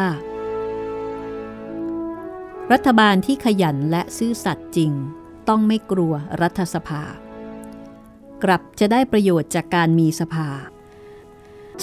[2.72, 4.92] รัฐบาลที่ขยันและซื่อสัตย์จริง
[5.50, 7.04] ต้องไม่กลัวรัฐสภา
[8.44, 10.48] กลับจะได้ประโยชน์จากการมีสภา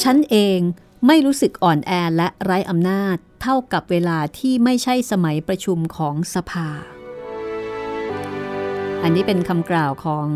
[0.03, 0.59] ฉันเอง
[1.07, 6.68] ไม่รู้สึกอ่อนแอและไร้อำนาจเท่ากับเวลาที่ไม่ใช่สมัยประชุมของสภา
[9.03, 10.29] อันนี้เป็นคำกล่าวของ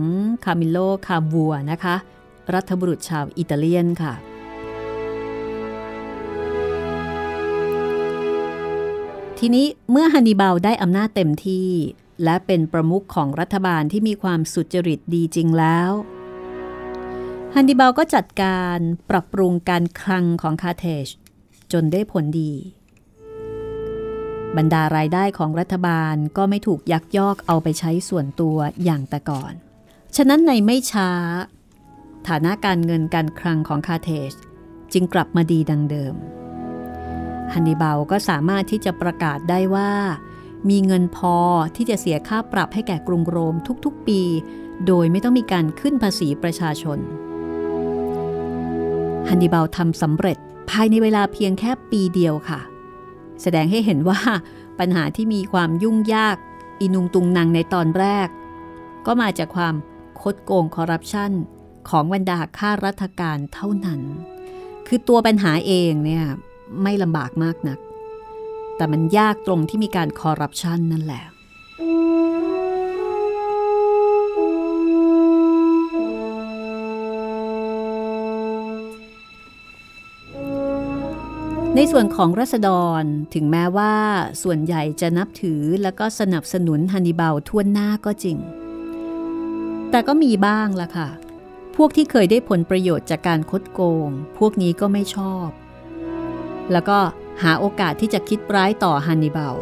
[0.45, 1.97] คามิโล คาบัวนะคะ
[2.55, 4.15] รัฐบุรุษชาวอิตาเลียนค่ะ
[9.39, 11.69] ทีนี้เมื่อฮันนิบาลได้อำนาจเต็มที่
[12.25, 15.91] และเป็นประมุขของรัฐบาลที่มีความสุจริตดีจริงแล้ว
[17.55, 18.79] ฮันนิบาลก็จัดการ
[19.11, 21.07] ปรับปรุงการคลังของคาเทจ
[21.73, 22.53] จนได้ผลดี
[24.57, 29.53] บรรดารายได้ของรัฐบาลก็ไม่ถูกยักยอกเอาไปใช้ส่วนตัวอย่างแต่ก่อน
[30.17, 31.11] ฉะนั้นในไม่ช้า
[32.29, 34.33] ฐานะการเงินการคลังของคาเทจ
[34.93, 36.15] จึงกลับมาดีดังเดิม
[37.53, 39.91] ฮันนิบาลก็สามารถที่จะประกาศได้ว่า
[40.69, 41.37] มีเงินพอ
[41.77, 44.21] ที่จะเสียค่าปรับให้แก่กรุงโรมทุกๆปี
[44.87, 46.99] โดยไม่ต้องมีการขึ้นภาษีประชาชน
[49.29, 50.39] ฮันนิบาลทำสำเร็จ
[50.71, 52.61] ภายในเวลาเพียงแค่ปีเดียวค่ะ
[53.43, 54.21] แสดงให้เห็นว่า
[54.79, 56.37] ปัญหาที่มีความยุ่งยาก
[56.81, 58.29] อินุงตุงนางในตอนแรก
[59.07, 59.75] ก็มาจากความ
[60.21, 61.33] คดโกงคอร์รัปชัน
[61.89, 64.01] ของบรรดาข้าราชการเท่านั้น
[64.87, 66.25] คือตัวปัญหาเองเนี่ย
[66.83, 67.79] ไม่ลำบากมากนัก
[68.77, 71.25] แต่มันยากตรงที่มีการคอร์รัปชันนั่นแหละ
[81.77, 83.03] ในส่วนของรัษฎร
[83.35, 83.95] ถึงแม้ว่า
[84.43, 88.39] ส่วนใหญ่จะนับถือแล้วก็สนับสนุนฮันนิบาลทั่วหน้าก็จริง
[89.91, 91.09] แต่ก็มีบ้างละค่ะ
[91.77, 94.09] พวกที่เคยได้ผลประโยชน์จากการคดโกง
[94.39, 95.49] พวกนี้ก็ไม่ชอบ
[96.73, 96.99] แล้วก็
[97.43, 99.57] หาโอกาสที่จะคิดร้ายต่อฮันนิบาล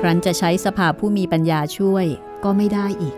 [0.00, 2.06] ครั้นจะใช้สภาผู้มีปัญญาช่วย
[2.44, 3.16] ก็ไม่ได้อีก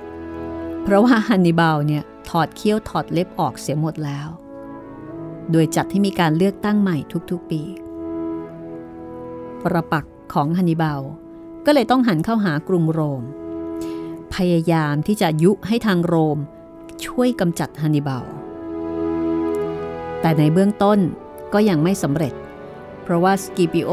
[0.82, 4.28] เพราะว่าฮันนิบาลเนี่ยถอดเขี้ยวถอดเล็บออกเสียหมดแล้ว
[5.52, 6.96] โดยจัดให้มีการเลือกตั้งใหม่
[7.30, 7.62] ทุกๆปี
[9.62, 11.00] ประปักของฮันนิบาล
[11.66, 13.22] ก็เลยต้องหันเข้าหากรุงโรม
[14.34, 16.38] พยายามที่จะยุให้ทางโรม
[17.06, 18.26] ช่วยกำจัดฮันนิบาล
[20.20, 20.98] แต่ในเบื้องต้น
[21.52, 22.34] ก็ยังไม่สำเร็จ
[23.10, 23.90] เพราะว่าสกิปิโอ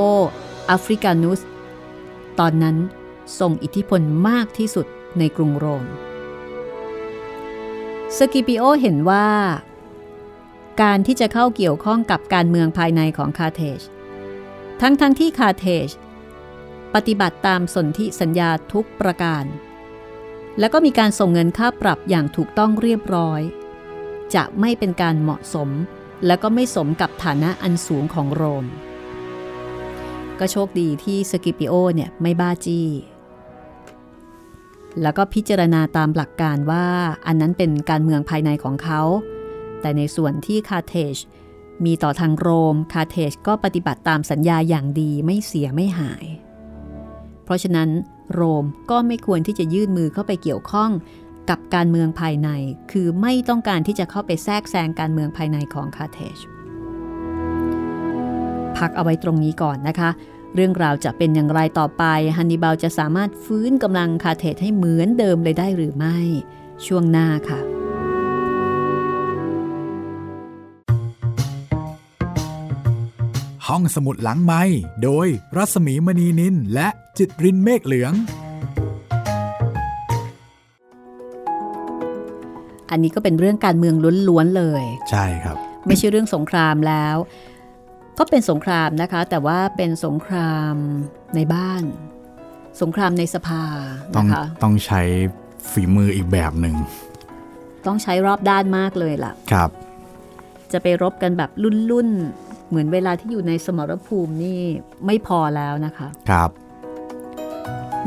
[0.67, 1.39] แอฟริกานุส
[2.39, 2.77] ตอนนั้น
[3.39, 4.85] ทรงอิทธิพลมากที่สุด
[5.19, 5.85] ในกรุงโรม
[8.17, 9.27] สกิปิโอเห็นว่า
[10.81, 13.81] การที่จะเข้าเกี่ยวข้องกับการเมืองภายในของคาร์เธจ
[14.81, 15.89] ทั้งทั้งที่คาเทจ
[16.95, 19.45] ปฏิบัติตามสนธิสัญญาทุกประการ
[20.59, 23.41] แล้วก็มีการส่งเงินค่าปรับอย่างถูกต้องเรียบร้อย
[24.35, 25.69] จะไม่เป็นการเหมาะสม
[26.25, 28.65] และก็ไม่สมกับฐานะอันสูงของโรม
[30.39, 32.87] ก็โชคดีที่สกิปิโอเนี่ยไม่บ้าจี้
[35.01, 36.87] แล้วก็พิจารณาตามหลักการว่า
[37.27, 39.01] อันนั้นเป็นการเมืองภายในของเขา
[39.81, 41.15] แต่ในส่วนที่คาเทจ
[41.85, 46.25] มีต่อทางโรมคาเทจก็ปฏิบัติตามสัญญาอย่างดีไม่เสียไม่หาย
[47.43, 47.89] เพราะฉะนั้น
[48.33, 50.91] โรมก็ไม่ควรที่จะยื่นมือเข้าไปเกี่ยวข้อง
[51.49, 52.49] กับการเมืองภายใน
[52.91, 56.56] คือไม่ต้องการที่จะเข้าไปแทรกแซงการเมืองภายในของคาเทจ
[58.77, 60.09] พักเอาไว้ตรงนี้ก่อนนะคะ
[60.55, 62.03] เรื่องราวจะเป็นอย่างไรต่อไป
[62.35, 66.17] ฮันนิบาลจะสามารถฟื้นกำลังคาเทจให้เหมือนเดิมเลยได้หรือไม่
[66.85, 67.59] ช่วงหน้าค่ะ
[73.67, 74.61] ห้องสมุดหลังไม้
[75.03, 76.87] โดยรัสมีมณีนินและ
[77.17, 78.13] จิตรินเมฆเหลือง
[82.91, 83.95] อันนี้ก็เป็นเรื่องการเมือง
[84.29, 87.15] ล้วนๆเลย ใช่ครับ ไม่ใช่เรื่องสงครามแล้ว
[88.17, 90.75] ก็เป็นสงครามนะคะ แต่ว่าเป็นสงคราม
[91.35, 91.83] ในบ้าน
[92.81, 93.63] สงครามในสภา
[94.15, 95.01] ต้องนะคะต้องใช้
[95.71, 96.75] ฝีมืออีกแบบหนึ่ง
[97.87, 99.69] ต้องใช้รอบด้านมากเลยล่ะ ครับ
[100.71, 101.49] จะไปรบกันแบบ
[101.91, 104.59] รุ่นๆ เหมือนเวลาที่อยู่ในสมรภูมินี่
[105.05, 106.49] ไม่พอแล้วนะคะ ครับ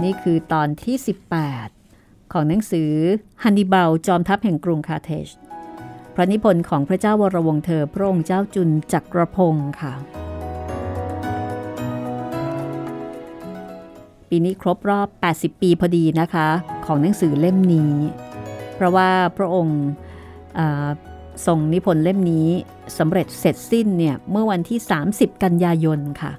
[0.03, 0.96] นี่คือตอนที่
[1.64, 2.90] 18 ของหนังสือ
[3.42, 5.29] ฮันนิบาลจอมทัพแห่งกรุงคาร์เทจ
[6.14, 9.92] พระนิพนธ์ของพระเจ้าวรวงเธอพระองค์เจ้าจุนจักรพงศ์ค่ะ
[14.29, 16.49] ปีนี้ครบรอบ 80 ปีพอดีนะคะ
[16.87, 17.92] ของหนังสือเล่มนี้
[18.75, 19.81] เพราะว่าพระองค์
[20.59, 20.88] อ่า
[21.46, 22.49] ทรงนิพนธ์เล่มนี้
[22.99, 24.79] สำเร็จเสร็จสิ้นเนี่ย เมื่อวันที่
[25.11, 26.33] 30 กันยายนค่ะ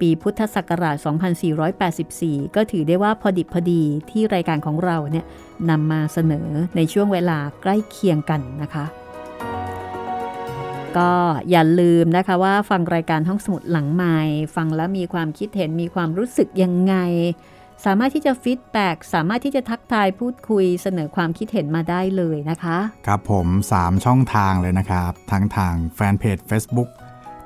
[0.00, 0.96] ปีพุทธศักราช
[1.76, 5.26] 2484 ก็ถือได้ว่าพอดิบพอดีที่รายการของเราเนี่ย
[5.70, 8.84] นำมาเสนอในช่วงเวลาใกล้เคียงกันนะคะ
[10.98, 11.10] ก็
[11.50, 14.18] อย่าลืมนะคะว่าฟังรายการห้องสมุดหลังใหม่
[14.56, 16.94] ฟังแล้วมีความคิดเห็นมีความรู้สึกยังไง
[17.84, 23.46] สามารถที่จะฟีดแบ็กสามารถที่จะทักทายพูดคุยเสนอความคิดเห็นมาได้เลยนะคะ ครับผม
[23.78, 26.88] 3 ช่องทางเลยนะครับ ทั้งทางแฟนเพจ Facebook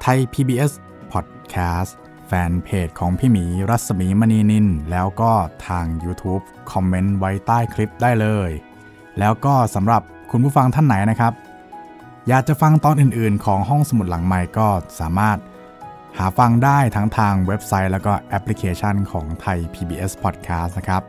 [0.01, 0.73] ไทย PBS
[1.13, 1.91] Podcast
[2.27, 5.33] แฟนเพจของพี่หมีรัศมีมณีนิน แล้วก็
[5.69, 8.51] ทาง YouTube คอมเมนต์ไว้ใต้คลิปได้เลย
[9.19, 11.33] แล้วก็สำหรับคุณผู้ฟังท่านไหนนะครับ
[12.33, 14.69] อยากจะฟังตอนอื่นๆ ของห้องสมุดหลังใหม่ก็
[15.01, 15.39] สามารถ
[16.19, 21.03] หาฟังได้ทั้งทางเว็บไซต์แล้วก็แอปพลิเคชันของไทย PBS Podcast นะครับ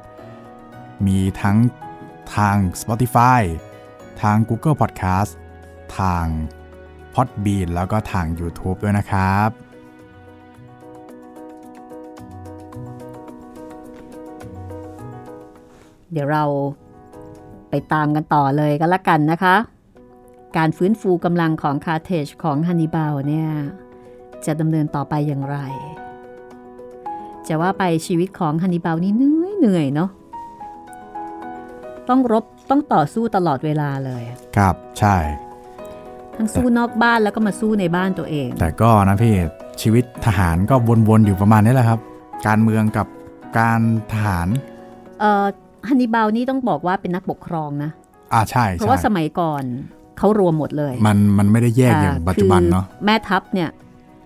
[1.07, 1.57] มีทั้ง
[2.35, 3.41] ทาง Spotify
[4.21, 5.31] ทาง Google Podcast
[5.97, 6.25] ทาง
[7.13, 9.49] Podbean แล้วก็ทาง YouTube ด้วยนะครับ
[16.11, 16.43] เดี๋ยวเรา
[17.69, 19.57] ไปตามกันต่อเลยก็แล้วกันนะคะ
[20.57, 23.49] การฟื้นฟูกำลังของคาเทจของฮันนิบาลเนี่ย
[24.45, 25.57] จะดำเนินต่อไปอย่างไร
[27.47, 30.09] จะว่าไปชีวิตของฮันนิบาลนี่เหนื่อยเหนื่อยเนาะ
[32.09, 34.23] ต้องรบต้องต่อสู้ตลอดเวลาเลย
[34.57, 35.15] ครับใช่
[36.37, 39.35] ทั้งสู้นอกบ้านแล้วก็มาสู้ในบ้านตัวเอง แต่ก็นะพี่
[39.81, 40.75] ชีวิตทหารก็
[41.09, 41.99] วนๆอยู่ประมาณนี้แหละครับ
[42.47, 43.07] การเมืองกับ
[43.59, 43.79] การ
[44.11, 44.47] ทหาร
[45.19, 45.45] เอ่อ
[45.87, 47.91] ฮันนิบาลนี่ต้องบอกว่าเป็นนักปกครองนะ
[48.33, 49.63] อ่าใช่เพราะใช่ว่าสมัยก่อน
[50.21, 53.69] เขารวมหมดเลย มันมันไม่ได้แยกอย่างอ่ปัจจุบันเนาะคือแม่ทัพเนี่ย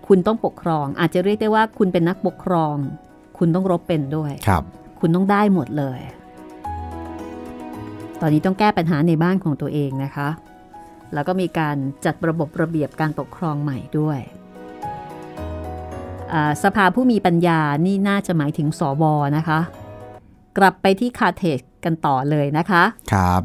[0.06, 2.74] คุณต้องปกครอง อาจจะเรียกได้ว่าคุณเป็นนักปกครอง
[3.38, 4.62] คุณต้องรบเป็นด้วยครับ
[5.00, 6.00] คุณต้องได้หมดเลย
[8.20, 10.28] ตอนนี้ต้องแก้ปัญหาในบ้านของตัวเองนะคะ
[11.14, 14.20] แล้วก็มีการจัดระบบระเบียบการปกครองใหม่ด้วย
[16.32, 19.04] อ่าสภาผู้มีปัญญานี่น่าจะหมายถึงสว
[19.36, 19.60] นะคะ
[20.58, 22.82] กลับไปที่คาเทจกันต่อเลยนะคะ
[23.12, 23.42] ครับ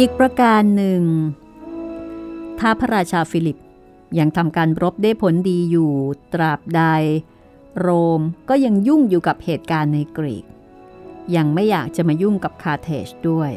[0.00, 1.02] อีกประการหนึ่ง
[2.58, 3.60] ถ้าพระราชาฟิลิป
[4.18, 5.92] ยังทำการรบได้ผลดีอยู่
[6.34, 6.82] ตราบใด
[7.78, 10.44] โรมก็ยังยุ่งอยู่กับเหตุการณ์ในกรีก
[11.36, 13.52] ยังไม่อยากจะมายุ่งกับคาร์เธจด้วย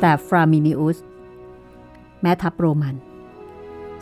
[0.00, 0.98] แต่ฟรามินิอุส
[2.22, 2.96] แม่ทัพโรมัน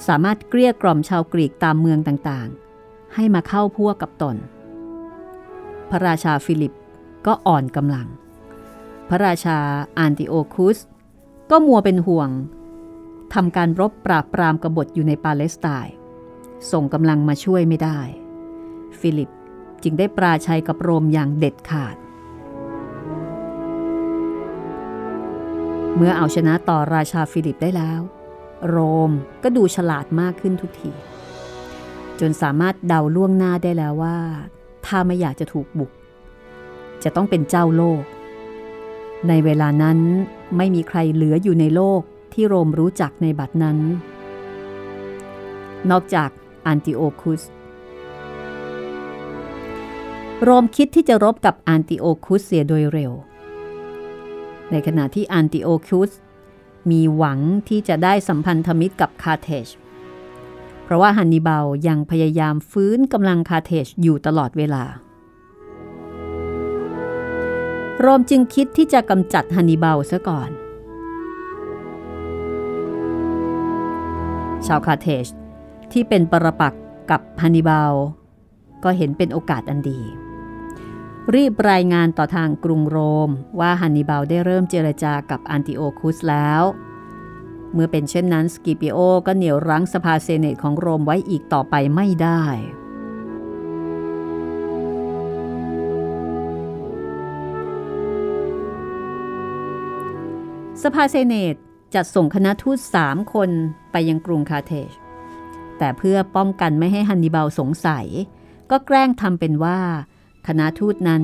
[0.06, 4.36] สามารถเกลี้ยกล่อมชาวกรีกตามเมืองต่างๆ ให้มาเข้าพวกกับตน
[5.90, 6.74] พระราชาฟิลิป
[7.28, 8.08] ก็อ่อนกำลัง
[9.08, 9.58] พระราชา
[9.98, 10.78] อันติโอคุส
[11.50, 12.30] ก็มัวเป็นห่วง
[13.34, 15.94] ทำการรบปราบปรามกบฏอยู่ในปาเลสไตน์
[16.72, 18.00] ส่งกำลังมาช่วยไม่ได้
[19.00, 19.30] ฟิลิป
[19.82, 21.96] จึงได้ปราชัยกับโรมอย่างเด็ดขาด
[25.96, 28.00] เมื่อเอาชนะต่อราชาฟิลิปได้แล้ว
[28.68, 28.76] โร
[29.08, 29.10] ม
[29.42, 30.92] ก็ดูฉลาดมากขึ้นทุกที
[32.20, 34.16] จนสามารถเดาล่วงหน้าได้แล้วว่า
[34.86, 35.90] ถ้าไม่อยากจะถูกบุก
[37.04, 38.02] จะต้องเป็นเจ้าโลก
[39.28, 39.98] ในเวลานั้น
[40.56, 42.00] ไม่มีใครเหลืออยู่ในโลก
[42.32, 43.78] ที่โรมรู้จักในบัดนั้น
[45.90, 46.30] นอกจาก
[46.66, 47.42] อันติโอคุส
[50.42, 53.12] โรมคิดที่จะรบกับอันติโอคุสเสียโดยเร็ว
[54.70, 56.10] ในขณะที่อันติโอคุส
[56.90, 59.68] มีหวังที่จะได้สัมพันธมิตรกับคาเทจ
[60.84, 64.84] เพราะว่าฮันนิบาลยังพยายามฟื้นกำลังคาเทจอยู่ตลอดเวลา
[68.00, 70.50] โรมจึงคิดที่จะกำจัดฮันนิบาลซะก่อน
[74.66, 75.26] ชาวคาเทจ
[75.92, 76.74] ที่เป็นปรปัก
[77.10, 77.92] กับฮันนิบาล
[78.84, 80.00] ก็เห็นเป็นโอกาสอันดี
[81.34, 83.30] รีบรายงานต่อทางกรุงโรม
[83.60, 86.62] ว่าฮันนิบาลได้เริ่มเจรจากับอันติโอคุสแล้ว
[87.72, 92.42] เมื่อเป็นเช่นนั้นสกิปิโอก็เหนี่ยวรั้งสภาเซเนตของโรมไว้อีกต่อไปไม่ได้
[100.82, 101.56] สภาเซเนต
[101.94, 103.50] จัดส่งคณะทูตสามคน
[103.92, 104.90] ไปยังกรุงคาเทจ
[105.78, 108.06] แต่เพื่อป้องกันไม่ให้ฮันนิบาลสงสัย
[108.70, 109.80] ก็แกล้งทำเป็นว่า
[110.46, 111.22] คณะทูตนั้น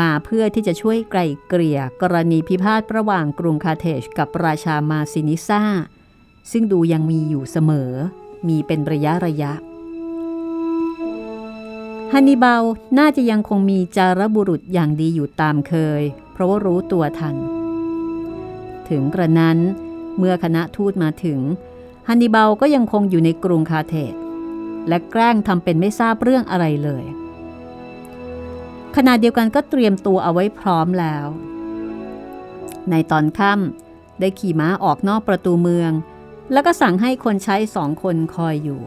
[0.00, 5.62] มาเพื่อที่จะช่วยไกล่เกลี่ยกรณีพิพาทระหว่างกรุงคาเทจกับราชามาซินิซา
[6.50, 7.92] ซึ่งดูยังมีอยู่เสมอ
[8.48, 9.52] มีเป็นระยะระยะ
[12.12, 12.62] ฮันนิบาล
[12.98, 17.36] น่าจะยังคงมีจารบุรุษอย่างดีอยู่ตามเคย เพราะว่ารู้ตัวทัน
[18.90, 19.58] ถึงกระนั้น
[20.18, 21.40] เมื่อคณะทูตมาถึง
[22.08, 24.14] ฮันนิบาลก็ยังคงอยู่ในกรุงคาเทส
[24.88, 27.04] และแกล้งทำเป็นไม่ทราบเรื่องอะไรเลย
[28.96, 31.26] ขณะเดียวกันก็เตรียมตัวเอาไว้พร้อมแล้ว
[32.90, 35.92] ในตอนค่ำได้ขี่ม้าออกนอกประตูเมือง
[36.52, 38.80] แล้วก็สั่งให้คนใช้สองคนคอยอยู่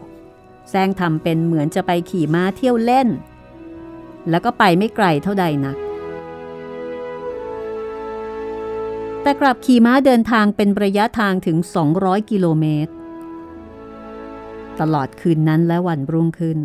[0.70, 3.08] แซงทำเป็นเหมือนจะไปขี่ม้าเที่ยวเล่น
[4.30, 5.76] แล้วก็ไปไม่ไกลเท่าใดนัก
[9.22, 11.56] แต่กลับขี่ม้าเดินทางเป็นระยะทางถึง
[11.94, 12.92] 200 กิโลเมตร
[14.80, 16.58] ตลอดคืนนั้นและวันรุ่งขึ้น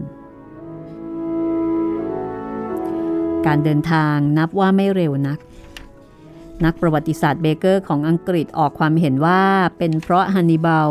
[3.45, 5.39] การเดินทางนับว่าไม่เร็วนัก
[6.65, 9.41] นักประวัติศาสตร์เบเกอร์ของอังกฤษออกความเห็นว่า
[9.77, 10.89] เป็นเพราะฮันนิบาล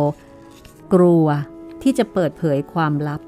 [0.94, 1.26] กลัว
[1.82, 3.20] ที่จะเปิดเผยความลับ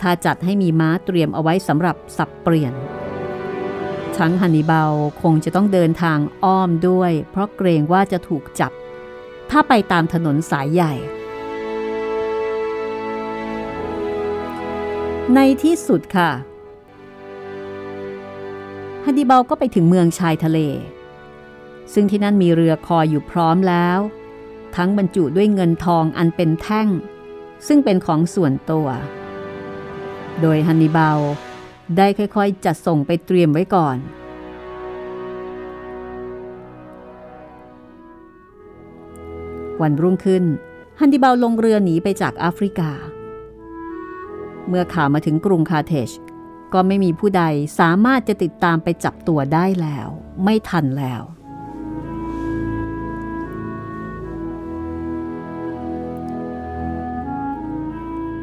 [0.00, 2.72] ถ้าจัดให้มีม้าเตรียมเอาไว้สำหรับสับเปลี่ยน
[4.24, 8.72] ทั้งฮันนิบาลคงจะต้องเดินทางอ้อมด้วย เพราะเกรงว่าจะถูกจับ
[9.50, 10.94] ถ้าไปตามถนนสายใหญ่
[15.34, 16.30] ในที่สุดค่ะ
[19.04, 20.58] ฮันดิบาลก็ไปถึงเมืองชายทะเล
[21.92, 23.98] ซึ่งที่นั่นมีเรือคอยอยู่พร้อมแล้ว
[24.76, 26.88] ทั้งบรรจุด้วยเงินทองอันเป็นแท่ง
[27.66, 28.88] ซึ่งเป็นของส่วนตัว
[30.40, 31.20] โดยฮันนิบาล
[31.96, 33.96] ได้ค่อยๆ จัดส่งไปเตรียมไว้ก่อน
[39.80, 40.44] วันรุ่งขึ้น
[40.98, 42.90] ฮันดิบาลลงเรือหนีไปจากแอฟริกา
[44.68, 46.10] เมื่อข่าวมาถึงกรุงคาเทช
[46.72, 47.44] ก็ไม่มีผู้ใด
[47.78, 50.08] สามารถจะติดตามไปจับตัวได้แล้ว
[50.44, 51.22] ไม่ทันแล้ว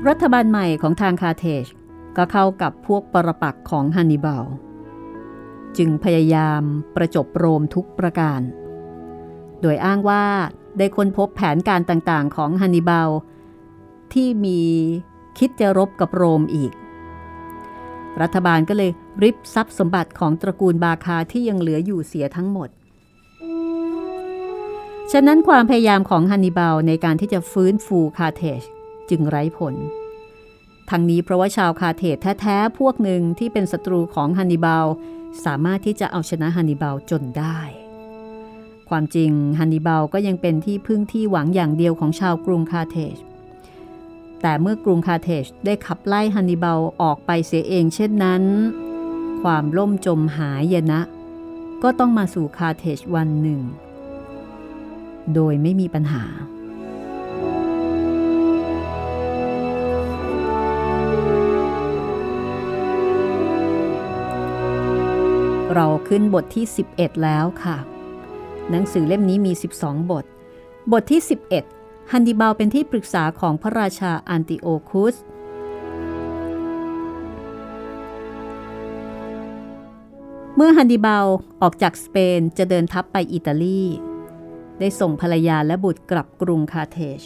[0.08, 1.66] รัฐบาลใหม่ของทางคาเทช
[2.18, 4.46] ก็เข้ากับพวกปรปักของฮันนิบาล
[5.78, 6.62] จึงพยายาม
[6.96, 8.42] ประจบโรมทุกประการ
[9.62, 10.26] โดยอ้างว่า
[10.78, 13.10] ได้ค้นพบแผนการต่างๆของฮันนิบาล
[14.14, 14.62] ที่มี
[15.38, 16.72] คิดจะรบกับโรมอีก
[18.22, 18.92] รัฐบาลก็เลย
[19.24, 22.70] ริบทรัพย์สมบัติของตระกูลบาคาที่ยังเหลืออยู่เสียทั้งหมด
[25.12, 28.62] ฉะนั้นความพยายามของฮันนิบาลในการที่จะฟื้นฟูคาเทจ
[29.10, 29.76] จึงไร้ผล
[30.90, 34.86] ทั้งนี้เพราะว่าชาวคาเทจแท้ๆ พวกหนึ่งที่เป็นศัตรูของฮันนิบาล
[35.46, 37.60] สามารถที่จะเอาชนะฮันนิบาลจนได้
[38.90, 43.18] ความจริงฮันนิบาลก็ยังเป็นที่พึ่งที่หวังอย่างเดียวของชาวกรุงคาเทจ
[44.42, 48.44] แต่เมื่อกรุงคาเทจได้ขับไล่ฮันนิบาลออกไปเสียเองเช่นนั้น
[49.42, 51.02] ความล่มจมหายนะ
[51.84, 53.62] ก็ต้องมาสู่คาเทจวันหนึ่ง
[55.34, 56.24] โดยไม่มีปัญหา
[65.80, 67.78] เราขึ้นบทที่ 11 แล้วค่ะ
[68.70, 70.26] หนังสือเล่มนี้มี 12 บท
[70.92, 71.22] บทที่
[71.66, 75.16] 11 ฮันดิบาลเป็นที่ปรึกษาของพระราชาอันติโอคุส
[80.56, 81.28] เมื่อฮันดิบาล
[81.62, 83.84] ออกจากสเปนจะเดินทัพไปอิตาลี
[84.80, 87.22] ได้ส่งภรรยาและบุตรกลับกรุงคาเทจ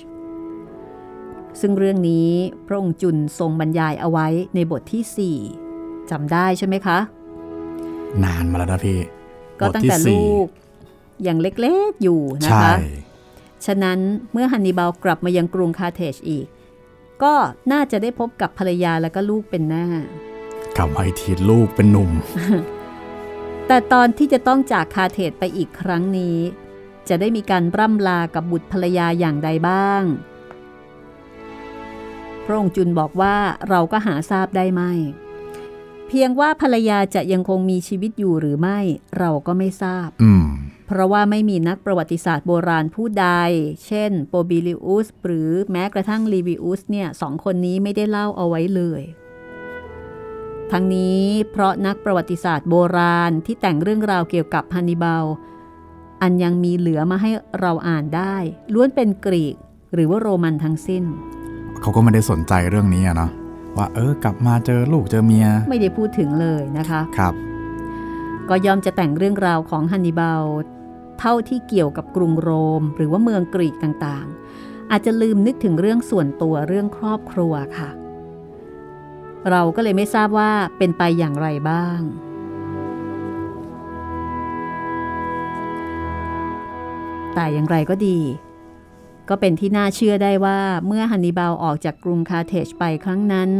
[1.59, 2.29] ซึ่งเรื่องนี้
[2.67, 6.99] พระองค์จุนทรงบรรยายเอาไว้ในบทที่ 4จำได้ใช่ไหมคะ
[8.25, 8.99] นานมาแล้วนะพี่
[9.59, 10.47] ก็ตั้งแต่ลูก
[11.27, 12.77] ยังเล็กๆอยู่นะใช่คะ
[13.65, 13.99] ฉะนั้น
[14.31, 16.47] เมื่อฮันนิบาลกลับมายังกรุงคาเทจอีก
[17.23, 17.33] ก็
[17.71, 19.87] น่าจะได้พบกับภรรยาและก็ลูกเป็นหน้า
[20.75, 22.11] กลับมาอีกทีลูกเป็นหนุ่ม
[23.67, 26.37] แต่ตอนที่จะต้องจากคาเทจไปอีกครั้งนี้
[27.09, 30.03] จะได้มีการร่ำลากับบุตรภรรยาอย่างใดบ้าง
[32.45, 33.35] พระองค์จุนบอกว่า
[33.69, 34.91] เราก็หาทราบได้ไม่
[36.13, 38.79] เพียงว่าภรรยาจะยังคงมีชีวิตอยู่หรือไม่
[39.17, 40.45] เราก็ไม่ทราบอืม
[40.87, 43.27] เพราะว่าไม่มีนักประวัติศาสตร์โบราณผู้ใด
[43.85, 49.01] เช่นโปบิลิอุสหรือแม้กระทั่งลีวิอุสเนี่ยสองคนนี้ไม่ได้เล่าเอาไว้เลย
[50.71, 55.25] ทั้งนี้เพราะนักประวัติศาสตร์โบราณที่แต่งเรื่องราวเกี่ยวกับฮันนิบาล
[56.21, 58.35] อันยังมีเหลือมาให้เราอ่านได้
[58.73, 59.55] ล้วนเป็นกรีก
[59.93, 61.03] หรือว่าโรมันทั้งสิ้น
[61.81, 63.31] เขาก็ไม่ได้สนใจเรื่องนี้อะเนาะ
[63.77, 67.33] ว่าเออกลับมาเจอลูกเจอเมีย ไม่ได้พูดถึงเลยนะคะครับ
[68.49, 70.43] ก็ยอมจะแต่งเรื่องราวของฮันนิบาล
[71.19, 72.49] เท่าที่เกี่ยวกับกรุงโร
[72.79, 77.89] ม หรือว่าเมืองกรีกต่างๆ อาจจะลืมนึกถึงเรื่องส่วนตัวเรื่องครอบครัวค่ะ
[79.49, 81.99] เราก็เลยไม่ทราบว่าเป็นไปอย่างไรบ้าง
[87.35, 88.19] แต่อย่างไรก็ดี
[89.31, 93.51] ก็เป็นที่น่าเชื่อได้ว่าเมื่อฮันนิบาลออกจากกรุงคาเทจไปครั้งนั้น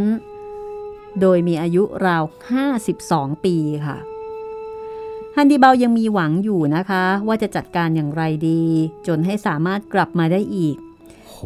[1.21, 2.23] โดยมีอายุราว
[2.83, 3.55] 52 ปี
[3.85, 3.97] ค่ะ
[5.35, 8.61] ฮันดิบาลยังมีหวังอยู่นะคะ ว่าจะจัดการอย่างไรดี
[9.07, 10.75] จนให้สามารถกลับมาได้อีก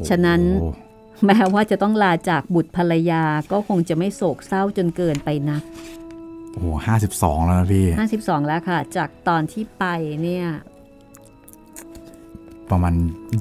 [0.10, 0.42] ฉะนั้น
[1.26, 5.64] แม้ว่าจะต้องลาจากบุตรภรรยาก็คงจะไม่โศกเศร้าจนเกินไปนัก
[6.52, 7.86] โอ้โหห้าสิบสองแล้วนะพี่
[8.20, 9.86] 52แล้วค่ะ จากตอนที่ไป
[10.24, 10.48] เนี่ย
[12.72, 12.94] ประมาณ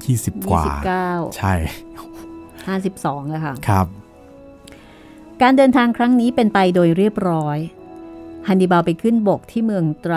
[0.05, 0.65] ยี่สิบกว่า
[1.03, 1.53] 29ใช่
[2.43, 3.87] 52แล้วค่ะ ครับ
[5.41, 7.57] การเดินทางครั้งนี้เป็นไปโดยเรียบร้อย
[8.47, 10.15] ฮันนิบาลไปขึ้นบกที่เมืองไตร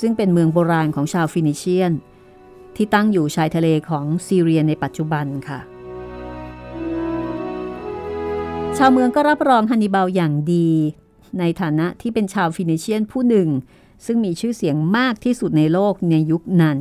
[0.00, 1.92] ซึ่งเป็นเมืองโบราณของชาวฟินิเชียน
[2.76, 5.60] ที่ตั้งอยู่ชายทะเลของซีเรียในปัจจุบันค่ะ
[8.78, 10.70] ชาวเมืองก็รับรองฮันนิบาลอย่างดี
[11.38, 13.48] ในฐานะที่เป็นชาวฟินิเชียนผู้หนึ่ง
[14.06, 16.78] ซึ่งมีชื่อเสียงมากที่สุดในโลกในยุคนั้น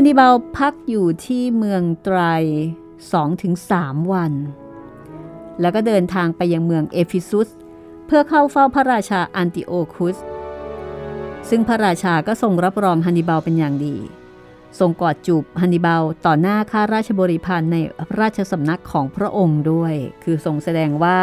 [0.00, 2.18] นนิบาลพักอยู่ที่เมืองไตร
[3.36, 4.32] 2-3 วัน
[5.60, 7.48] แล้วก็เดินทางไปยังเมืองเอฟิซุส
[8.06, 10.16] เพื่อเข้าเฝ้าพระราชาอันติโอคุส
[11.48, 13.96] ซึ่งพระราชาก็ทรงรับรองฮันนิบาลเป็นอย่างดี
[14.78, 17.76] ทรงกอดจูบฮันนิบาลต่อหน้าข้าราชบริพารใน
[18.20, 19.94] ราชสำนักของพระองค์ด้วย
[20.24, 21.16] คือทรงแสดงว่า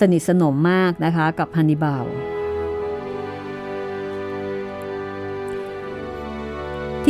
[0.00, 2.06] สนิทสนมมากนะคะกับฮันนิบาล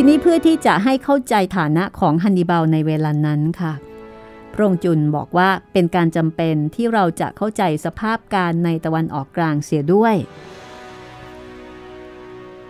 [0.02, 3.72] ทีนี้เพื่อที่จะให้เข้าใจฐานะของฮันนิบาลในเวลานั้นค่ะ
[4.52, 10.14] พระองค์จุนบอกว่าเป็นการจำเป็นที่เราจะเข้าใจสภาพการในตะวันออกกลางเสียด้วย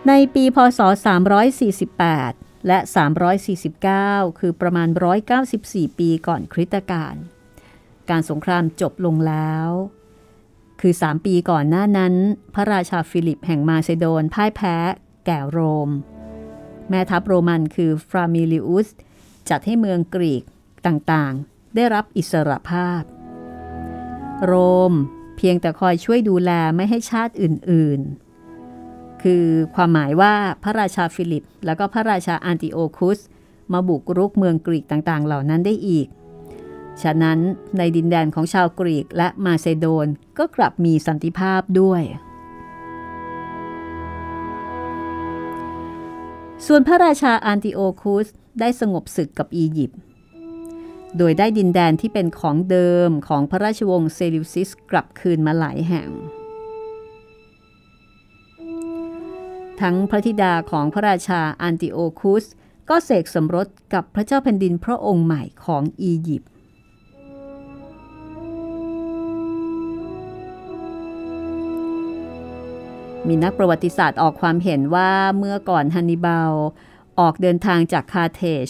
[0.07, 0.79] ในปีพศ
[1.73, 2.79] 348 และ
[3.59, 4.87] 349 คือประมาณ
[5.43, 7.15] 194 ปีก่อนคริสตกาล
[8.09, 9.67] การสงครามจบลงแล้ว
[10.81, 12.13] คือ 3 ปีก่อนหน้านั้น
[12.53, 14.75] พระราชาฟิลิปแห่งมาซิโดนพ่ายแพ้
[15.25, 15.59] แก่โร
[15.89, 15.91] ม
[16.89, 18.87] แม่ทัพโรมันคือฟรามินิอุส
[19.49, 20.43] จัดให้เมืองกรีก
[20.85, 23.01] ต่างๆ ได้รับอิสรภาพ
[24.45, 24.53] โร
[24.91, 24.93] ม
[25.37, 33.19] เพียงแต่คอยช่วยดูแลไม่ให้ชาติอื่นๆ คือความหมายว่าพระราชาฟิลิป แล้วก็พระราชาอันติโอคุส
[33.73, 36.07] มาบุกรุกเมืองกรีกต่างๆ เหล่านั้นได้อีก
[37.01, 37.39] ฉะนั้น
[37.77, 40.07] ในดินแดนของชาวกรีกและมาเซโดน
[40.37, 42.01] ก็กลับมีสันติภาพด้วย
[46.67, 48.27] ส่วนพระราชาอันติโอคุส
[48.59, 49.99] ได้สงบศึกกับอียิปต์
[51.17, 56.09] โดยได้ดินแดนที่เป็นของเดิมของพระราชวงศ์เซลิวซิสกลับคืนมาหลายแห่ง
[59.81, 62.45] ทั้งพระธิดาของพระราชาอันติโอคุส
[62.89, 66.50] ก็เสกสมรสกับพระเจ้าแผ่นดินพระองค์ใหม่ของอียิปต์
[73.27, 76.53] มีนักประวัติศาสตร์ออกความเห็นว่าเมื่อก่อนฮันนิบาล
[77.19, 78.67] ออกเดินทางจากคาเทจ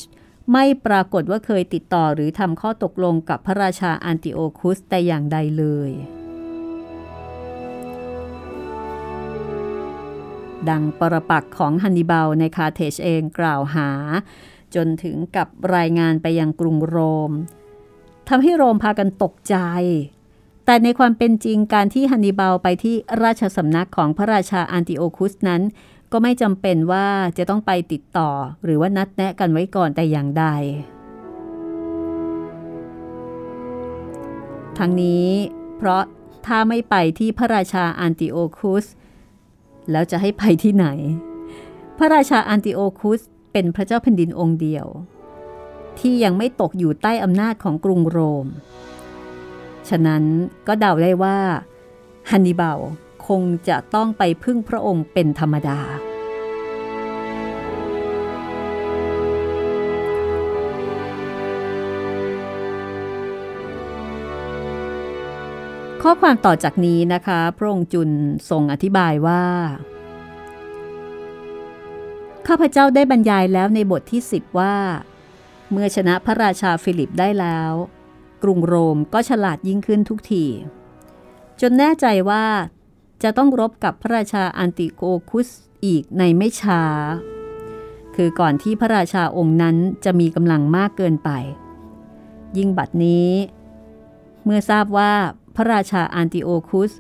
[0.52, 5.92] ไม่ปรากฏว่าเคยติดต่อหรือทำข้อตกลงกับพระราชาอันติโอคุสแต่อย่างใดเลย
[10.70, 13.90] ดังปรปักของฮันนิบาลในคาเทชเองกล่าวหา
[14.76, 16.98] จนถึงกับรายงานไปยังกรุงโร
[17.30, 17.32] ม
[18.30, 19.56] ทำให้โรมพากันตกใจ
[20.66, 25.62] แต่ในความเป็นจริงการที่ฮันนิบาลไปที่ราชสำนักของพระราชาอันติโอคุสนั้น
[26.12, 27.08] ก็ไม่จำเป็นว่า
[27.38, 28.30] จะต้องไปติดต่อ
[28.64, 30.46] หรือว่านัดแนะกันไว้ก่อนแต่อย่างใด
[34.78, 35.28] ทั้งนี้
[35.78, 36.04] เพราะ
[36.46, 38.86] ถ้าไม่ไปที่พระราชาอันติโอคุส
[39.92, 40.88] แล้วจะให้ไปที่ไหน
[41.98, 44.86] พระราชาอันติโอคุสเป็นพระเจ้าแผ่นดินองค์เดียว
[46.00, 48.46] ที่ยังไม่ตกอยู่ใต้อำนาจของกรุงโรม
[49.92, 50.24] ฉะนั้น
[50.68, 51.38] ก็เดาได้ว่า
[52.30, 52.80] ฮันนิบาล
[53.28, 55.80] คงจะต้องไปพึ่งพระองค์เป็นธรรมดา
[66.02, 68.10] ข้อความต่อจากนี้นะคะ พระองค์จุล
[68.50, 69.44] ทรงอธิบายว่า
[72.48, 74.76] ข้าพเจ้าได้บรรยายแล้วในบทที่ 10 ว่า
[75.72, 77.72] เมื่อชนะพระราชาฟิลิปได้แล้ว
[78.44, 80.46] กรุงโรมก็ฉลาดยิ่งขึ้นทุกที
[81.62, 82.46] จนแน่ใจว่า
[83.24, 85.48] จะต้องรบกับพระราชาอันติโอคุส
[85.86, 86.84] อีกในไม่ช้า
[88.16, 89.76] คือก่อนที่พระราชาองค์นั้น
[90.06, 91.30] จะมีกำลังมากเกินไป
[92.58, 93.30] ยิ่งบัดนี้
[94.44, 95.14] เมื่อทราบว่า
[95.56, 96.92] พระราชาอันติโอคุส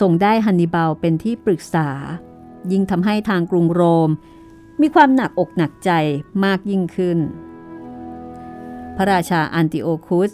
[0.00, 1.88] ส่งได้ฮันนิบาลเป็นที่ปรึกษา
[2.72, 4.10] ยิ่งทำให้ทางกรุงโรม
[4.80, 5.90] มีความหนักอกหนักใจ
[6.44, 7.18] มากยิ่งขึ้น
[8.96, 10.30] พระราชาอันติโอคุส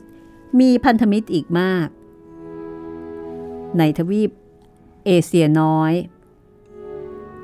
[0.61, 1.89] มีพันธมิตรอีกมาก
[3.79, 4.31] ในทวีป
[5.07, 5.93] เอเชียน้อย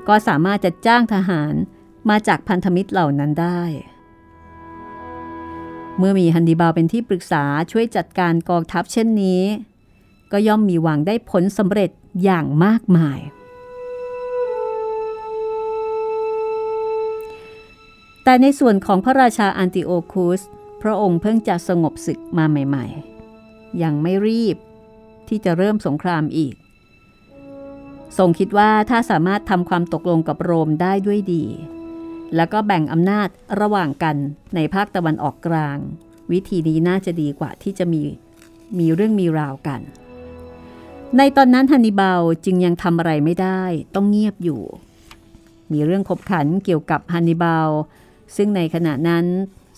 [0.07, 1.53] ก็สามารถจะจ้างทหาร
[2.09, 3.61] มาจากพันธมิตรเหล่านั้นได้
[5.97, 9.43] เมื่อมีฮันดิบาลเป็นที่ปรึกษาช่วยจัดการกองทัพเช่นนี้
[10.31, 11.89] ก็ย่อมมีหวังได้ผลสำเร็จ
[12.23, 13.19] อย่างมากมาย
[18.23, 20.41] แต่ในส่วนของพระราชาอันติโอคุส
[20.87, 22.85] ระองค์เพิ่งจะสงบศึกมาใหม่
[23.35, 24.57] ๆ ยังไม่รีบ
[25.27, 26.55] ที่จะเริ่มสงครามอีก
[28.17, 31.45] ทรงคิดว่าถ้าสามารถทำความตกลงกับโรมได้ด้วยดี
[32.35, 33.29] แล้วก็แบ่งอำนาจ
[33.61, 34.15] ระหว่างกัน
[34.55, 35.77] ในภาคตะวันออกกลาง
[36.31, 38.01] วิธีนี้น่าจะดีกว่าที่จะมี
[38.79, 39.81] มีเรื่องมีราวกัน
[41.17, 43.61] ในตอนนั้นฮันนิบาลจึงยังทำอะไรไม่ได้
[43.95, 44.61] ต้องเงียบอยู่
[45.71, 47.69] มีเรื่องขบขันเกี่ยวกับฮันนิบาล
[48.35, 49.25] ซึ่งในขณะนั้น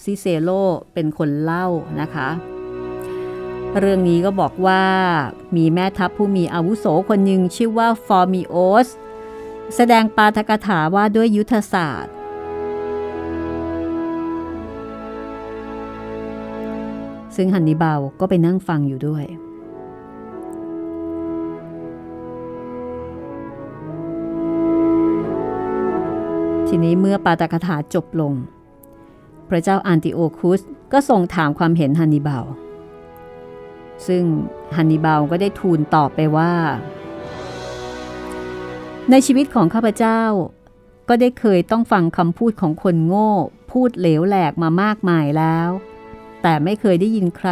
[0.07, 0.49] ซิเซโล
[0.93, 1.67] เป็นคนเล่า
[2.01, 2.29] นะคะ
[3.79, 4.83] เรื่องนี้ก็บอกว่า
[5.55, 8.55] มีแม่ทัพผู้มีอาวุโสคนหนึ่งชื่อว่าฟอร์มิโอ
[8.85, 8.87] ส
[9.75, 12.13] แสดงปาฐกถาว่าด้วยยุทธศาสตร์
[17.35, 19.25] ซึ่งฮันนิบาลก็ไปนั่งฟังอยู่ด้วย
[26.67, 28.33] ทีนี้เมื่อปาฐกถาจบลง
[29.49, 30.61] พระเจ้าอันติโอคุส
[30.93, 32.45] ก็ทรงถามความเห็นฮันนิบาล
[34.07, 34.23] ซึ่ง
[34.75, 36.53] ฮันนิบาลก็ได้ทูลตอบไปว่า
[39.11, 40.21] ในชีวิตของข้าพเจ้า
[41.09, 43.31] ก็ได้เคยต้องฟังคำพูดของคนโง่
[43.71, 45.69] พูดเหลวแหลกมามากมายแล้ว
[46.41, 47.49] แต่ไม่เคยได้ยินใคร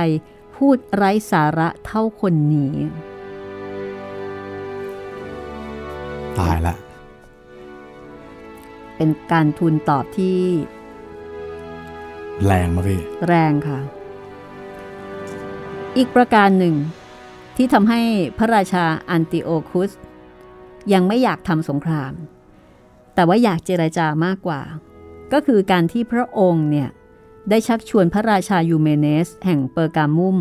[0.55, 2.73] พูดไร้สาระเท่าคนนี้
[6.37, 6.75] ตายละ
[8.95, 10.39] เป็นการทูลตอบที่
[12.43, 13.79] แรงมากพี่ แรงค่ะ
[15.97, 16.75] อีกประการหนึ่ง
[17.55, 18.01] ที่ทำให้
[18.37, 19.91] พระราชาอันติโอคุส
[20.93, 22.13] ยังไม่อยากทำสงคราม
[23.13, 24.61] แต่ว่าอยากเจรจามากกว่า
[25.33, 26.89] ก็คือการที่พระองค์เนี่ย
[27.49, 30.37] ได้ชักชวนพระราชายูเมเนส แห่งเปอร์กามุม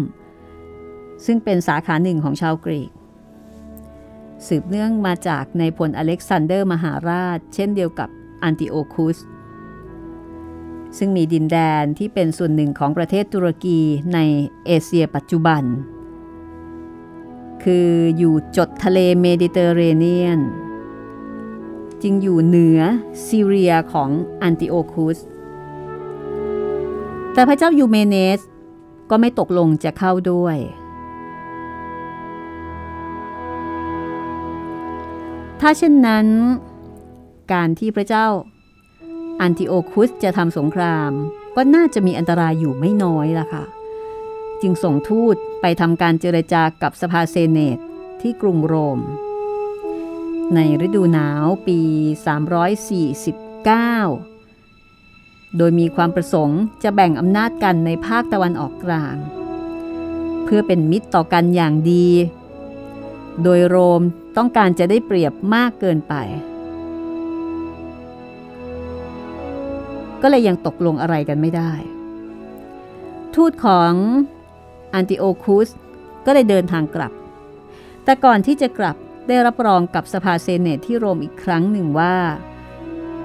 [1.25, 2.91] ซึ่งเป็นสาขาหนึ่งของชาวกรีก
[4.47, 8.09] สืบเนื่องมาจากนายพลอเล็กซานเดอร์มหาราช เช่นเดียวกับ
[8.43, 9.17] อันติโอคุส
[10.99, 13.81] ซึ่งมีดินแดนที่เป็นส่วนหนึ่งของประเทศตุรกี
[14.15, 14.19] ใน
[14.67, 15.63] เอเชียปัจจุบัน
[17.63, 17.89] คือ
[18.19, 20.41] อยู่จดทะเลเมดิเตอร์เรเนียน
[22.03, 22.81] จึงอยู่เหนือ
[23.27, 24.11] ซีเรียของ
[24.43, 25.19] อันติโอคุส
[27.33, 28.41] แต่พระเจ้ายูเมเนส
[29.11, 30.57] ก็ไม่ตกลงจะเข้าด้วย
[35.61, 36.27] ถ้าเช่นนั้น
[37.53, 38.27] การที่พระเจ้า
[39.41, 41.13] อันติโอคุสจะทำสงคราม
[41.57, 43.65] ก็น่าจะมีอันตรายอยู่ไม่น้อยล่ะค่ะ
[44.63, 47.79] จึงส่งทูตไปทำการเจรจากับสภาเซเนต
[48.21, 48.99] ที่กรุงโรม
[50.55, 51.79] ในฤดูหนาวปี
[53.45, 59.17] 349 โดยมีความประสงค์จะแบ่งอำนาจกันในภาคตะวันออกกลาง
[60.45, 62.09] เพื่อเป็นมิตรต่อกันอย่างดี
[63.43, 64.03] โดยโรม
[64.37, 66.15] ต้องการจะได้เปรียบมากเกินไป
[70.27, 71.73] ก็เลยยังตกลงอะไรกันไม่ได้
[73.35, 73.93] ทูตของ
[74.95, 75.69] อันติโอคุส
[76.27, 77.13] ก็เลยเดินทางกลับ
[78.05, 78.97] แต่ก่อนที่จะกลับ
[79.29, 82.17] ได้รับรองกับสภาเซเนตที่โรมอีกครั้งหนึ่งว่า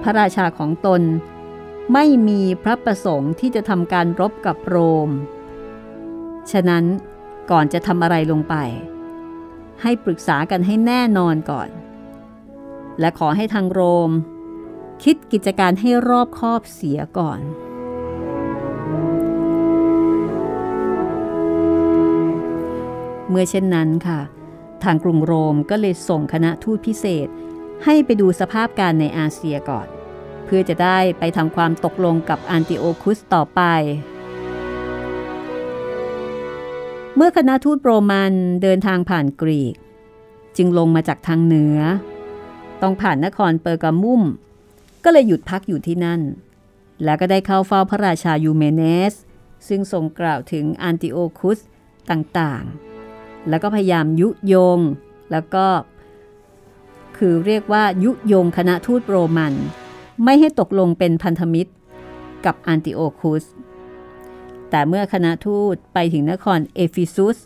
[0.02, 1.02] พระราชาของตน
[1.92, 4.76] ไม่มีพระประสงค์ที่จะทำการรบกับโร
[5.08, 5.10] ม
[6.52, 6.84] ฉะนั้น
[7.50, 8.54] ก่อนจะทำอะไรลงไป
[9.82, 11.68] ให้ปรึกษากันให้แน่นอนก่อน
[13.00, 14.10] และขอให้ทางโรม
[15.02, 17.40] คิดกิจการให้รอบคอบเสียก่อน
[23.28, 24.20] เมื่อเช่นนั้นค่ะ
[24.84, 27.28] ทางกรุงโรมก็เลยส่งคณะทูตพิเศษ
[27.84, 29.86] ให้ไปดูสภาพการในอาเซียก่อน
[30.44, 33.62] เพื่อจะได้ไปทำความตกลงกับอันติโอคุสต่อไป
[37.16, 38.32] เมื่อคณะทูตโรมัน
[38.62, 39.74] เดินทางผ่านกรีก
[40.56, 41.78] จึงลงมาจากทางเหนือ
[42.82, 44.22] ต้องผ่านนครเปอร์กามุม
[45.04, 46.20] ก็เลยหยุดพักอยู่ที่นั่น
[47.04, 48.82] แล้วก็ได้เข้าเฝ้าพระราชายูเมเน
[49.12, 49.14] ส
[49.68, 51.58] ซึ่งทรงกล่าวถึงอันติโอคุส
[52.10, 54.80] ต่างๆ แล้วก็พยายามยุยง
[55.30, 55.66] แล้วก็
[57.16, 59.54] คือเรียกว่ายุยงคณะทูตโรมัน
[60.24, 61.72] ไม่ให้ตกลงเป็นพันธมิตร
[62.44, 63.44] กับอันติโอคุส
[64.70, 67.38] แต่เมื่อคณะทูตไปถึงนครเอฟิซุส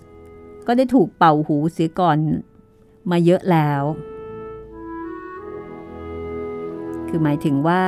[0.66, 2.18] ก็ได้ถูกเป่าหูเสียก่อน
[3.10, 3.82] มาเยอะแล้ว
[7.16, 7.82] คือหมายถึงว่า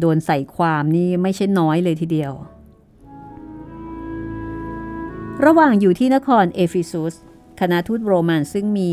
[0.00, 2.32] โดนใส่ความนี่ไม่ใช่น้อยเลยทีเดียว
[5.44, 7.14] ระหว่างอยู่ที่นครเอฟิซุส
[7.60, 8.92] คณะทูตโรมันซึ่งมี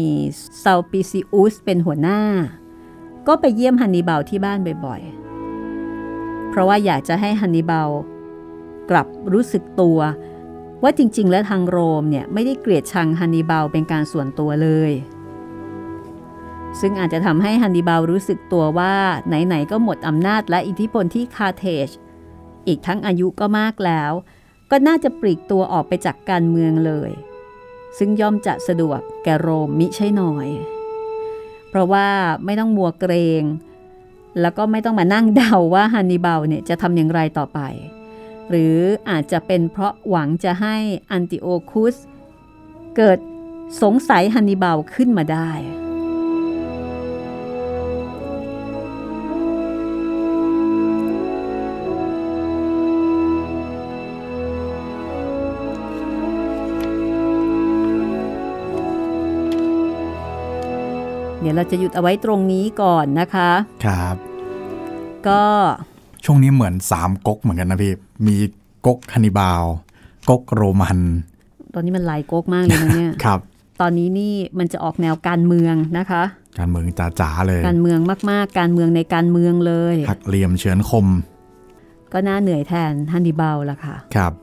[0.63, 2.21] ซัลปิซิอุสเป็นหัวหน้า
[3.27, 7.89] ก็ไปเยี่ยมฮันนิบาลที่บ้านบ่อยๆ เพราะว่าอยากจะให้ฮันนิบาล
[8.89, 9.99] กลับรู้สึกตัว
[10.83, 14.91] ว่าจริงๆ แล้วทางโรมเนี่ยไม่ได้เกลียดชังฮันนิบาลเป็นการส่วนตัวเลย
[16.79, 18.93] ซึ่งอาจจะทำให้ฮันนิบาลรู้สึกตัวว่า
[19.27, 21.87] ไหนๆก็หมดอำนาจและอิทธิพลที่คาเทจ
[22.67, 24.11] อีกทั้งอายุก็มากแล้ว
[24.71, 27.11] ก็น่าจะปลีกตัวออกไปจากการเมืองเลย
[27.97, 30.47] ซึ่งย่อมจะสะดวกแก่โรมมิใช่น้อย
[31.69, 32.07] เพราะว่า
[32.45, 33.43] ไม่ต้องมัวเกรง
[34.41, 37.59] แล้วก็ไม่ต้องมานั่งเดาว่าฮันนิบาลเนี่ยจะทำอย่างไรต่อไป
[38.49, 38.75] หรือ
[39.09, 40.75] อาจจะเป็นเพราะหวังจะให้
[41.11, 41.95] อันติโอคุส
[42.97, 43.19] เกิด
[43.81, 45.51] สงสัยฮันนิบาลขึ้นมาได้
[61.49, 63.51] ดี๋ยวเราจะหยุดเอาไว้ตรงนี้ก่อนนะคะ
[63.85, 64.15] ครับ
[65.27, 65.41] ก็
[66.25, 67.93] ช่วงนี้เหมือนสามก๊กเหมือนกันนะพี่
[68.27, 68.35] มี
[68.85, 69.63] ก๊กฮันนิบาล
[70.29, 70.99] ก๊กโรมัน
[71.73, 73.39] ตอนนี้มันหลายก๊กมากเลยนะเนี่ย ครับ
[73.81, 76.23] ตอนนี้นี่มันจะออกแนวการเมืองนะคะ
[76.59, 76.83] การเมือง
[77.19, 77.99] จ๋าๆเลย การเมือง
[78.31, 81.05] มากๆ การเมืองในการเมืองเลยหักเหลี่ยมเฉือนคม
[82.13, 84.33] ก็น่าเหนื่อยแทนฮันนิบาลละค่ะ ครับ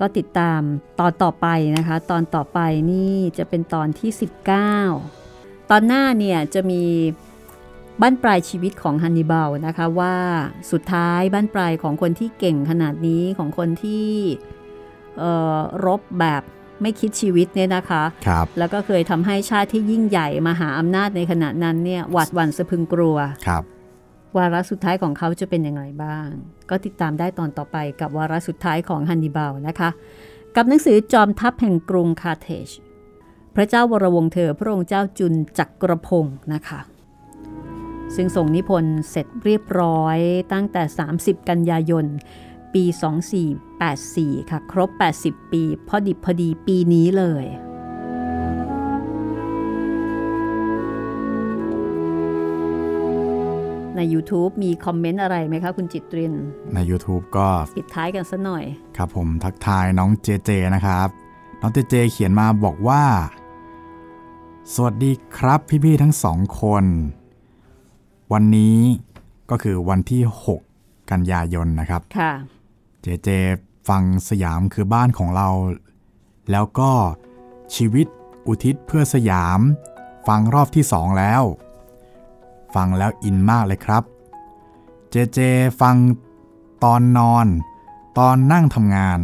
[0.00, 0.60] ก็ติดตาม
[1.00, 1.46] ตอนต่อไป
[1.76, 2.58] นะคะ ตอนต่อไป
[2.90, 4.10] นี่จะเป็นตอนที่
[4.70, 5.19] 19
[5.70, 6.82] ตอนหน้าเนี่ยจะมี
[8.02, 10.14] บ้านปลายชีวิตของฮันนิบาลนะคะว่า
[10.72, 14.08] สุดท้ายบ้านปลายของคนที่เก่งขนาดนี้ของคนที่
[15.18, 16.42] เอ่อรบแบบ
[16.82, 23.16] ไม่คิดชีวิตเนี่ยนะคะครับแล้วก็เคยทำให้ชาติที่ยิ่งใหญ่มหาอำนาจในขณะนั้นเนี่ยหวาดหวั่นสะพรึงกลัว
[23.46, 23.62] ครับ
[24.36, 26.26] วาระสุดท้ายของเขาจะเป็นอย่างไรบ้าง
[26.70, 29.90] ก็ติดตามได้ตอนต่อไปกับวาระสุดท้ายของฮันนิบาลนะคะ
[30.56, 32.68] กับหนังสือจอมทัพแห่งกรุงคาร์เทจ
[33.56, 36.80] พระเจ้าวรวงศ์เธอพระองค์เจ้าจุนจักรพงศ์นะคะ
[38.14, 40.18] ซึ่งส่งนิพนธ์เสร็จเรียบร้อย
[40.52, 40.82] ตั้งแต่
[41.16, 42.06] 30 กันยายน
[42.74, 42.84] ปี
[43.66, 44.90] 2484 ค่ะ ครบ
[45.22, 47.46] 80 ปี พอดิบพอดีปีนี้เลย
[53.96, 56.34] ใน YouTube มีคอมเมนต์อะไรไหมคะ คุณจิตริน
[56.74, 58.64] ใน YouTube ก็ปิดท้ายกันซะหน่อย
[58.96, 61.08] ครับผมทักทายน้องเจเจนะครับ
[61.60, 63.02] น้องเจเจเขียนมาบอกว่า
[64.74, 66.84] สวัสดีครับพี่ๆทั้งสองคน
[68.32, 68.78] วันนี้
[69.50, 70.22] ก็คือวันที่
[70.56, 70.60] 6
[71.10, 72.32] กันยายนนะครับค่ะ
[73.02, 73.28] เจเจ
[73.88, 75.48] ฟังสยามคือบ้านของเรา
[76.50, 76.90] แล้วก็
[77.74, 78.06] ชีวิต
[78.46, 79.60] อุทิศเพื่อสยาม
[80.28, 81.42] ฟังรอบที่สองแล้ว
[82.74, 84.02] ฟังแล้วอินมากเลยครับ
[85.10, 85.38] เจเจ
[85.80, 85.96] ฟัง
[86.84, 87.46] ตอนนอน
[88.18, 89.20] ตอนนั่งทำงาน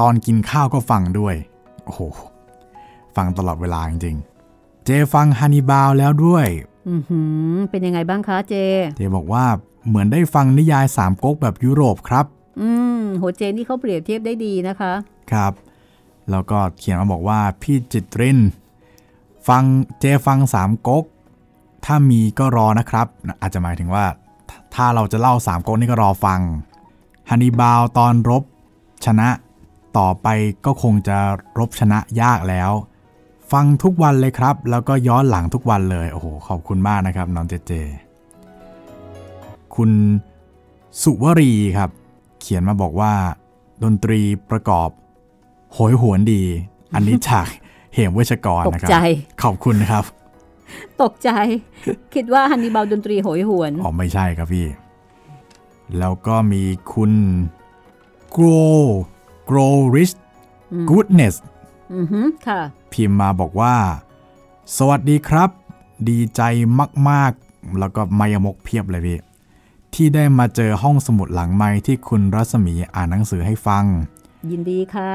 [0.00, 1.34] ตอนกินข้าวก็ฟังด้วย
[1.84, 2.00] โอ้โห
[3.16, 4.33] ฟังตลอดเวลาจริงๆ
[4.84, 6.46] เจฟังฮันนิบาลแล้วด้วย
[6.88, 7.20] อือหื
[7.52, 8.54] อเป็นยังไงบ้างคะเจ
[8.96, 9.44] เจบอกว่า
[9.86, 12.26] เหมือนได้ฟังนิยายสามก๊กแบบยุโรปครับ
[12.60, 12.68] อื
[12.98, 14.92] มโหเจนนี่เขาเปรียบเทียบได้ดีนะคะ
[15.32, 15.52] ครับ
[16.30, 18.38] แล้วก็เขียนมาบอกว่าพี่จิตริน
[19.48, 19.62] ฟัง
[20.00, 21.04] เจฟังสามก๊ก
[21.84, 23.06] ถ้ามีก็รอนะครับ
[23.40, 24.04] อาจจะหมายถึงว่า
[24.74, 26.40] ถ้าเราจะเล่าสามก๊กนี่ก็รอฟัง
[27.28, 28.42] ฮันนีบาลตอนรบ
[29.04, 29.28] ชนะ
[29.98, 30.26] ต่อไป
[30.64, 31.18] ก็คงจะ
[31.58, 32.70] รบชนะยากแล้ว
[33.54, 37.72] ฟังทุกวันเลยครับ แล้วก็ย้อนหลังทุกวันเลย โอ้โห ขอบคุณมากนะครับน้องเจเจ
[39.74, 39.90] คุณ
[41.02, 41.90] สุวรีครับ
[42.40, 43.12] เขียนมาบอกว่า
[43.84, 44.88] ดนตรีประกอบ
[45.72, 46.42] โหยหวนดี
[46.94, 47.48] อันนี้จาก
[47.94, 48.96] เหมเวชกรตกนะครับใจ
[49.42, 50.04] ขอบคุณนะครับ
[51.02, 51.30] ตกใจ
[52.14, 54.66] คิดว่าฮันนีบาลดนตรีโหยหวน อ๋อ ไม่ใช่ครับพี่
[55.98, 57.12] แล้วก็มีคุณ
[58.36, 58.82] grow
[59.48, 60.14] grow rich
[60.90, 61.36] goodness
[61.94, 62.60] อือฮึค่ะ
[62.92, 63.74] พิมพ์มาบอกว่า
[64.76, 65.50] สวัสดีครับ
[66.08, 66.42] ดีใจ
[67.10, 69.18] มากๆ แล้วก็มายมกเพียบเลยพี่
[69.94, 73.84] ที่ได้มาเจอห้องสมุดหลังไม้ที่คุณรัศมีอ่านหนังสือให้ฟัง
[74.50, 75.12] ยินดีค่ะ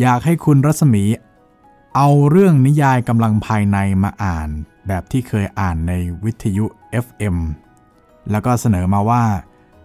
[0.00, 1.04] อยากให้คุณรัศมี
[1.96, 4.48] เอาเรื่องนิยายกำลังภายในมาอ่าน
[4.86, 5.92] แบบที่เคยอ่านใน
[6.24, 6.66] วิทยุ
[7.04, 7.36] FM
[8.30, 9.24] แล้วก็เสนอมาว่า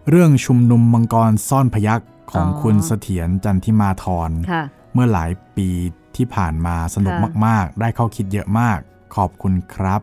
[0.09, 2.01] เรื่องชุมนุมมังกรซ่อนพยัก
[2.31, 5.69] ของอ๋อคุณเสถียรจันทิมาธรค่ะเมื่อหลายปี
[6.21, 8.79] ที่ผ่านมาสนุกค่ะมาก ๆ ได้เข้าคิดเยอะมาก
[9.15, 10.01] ขอบคุณครับ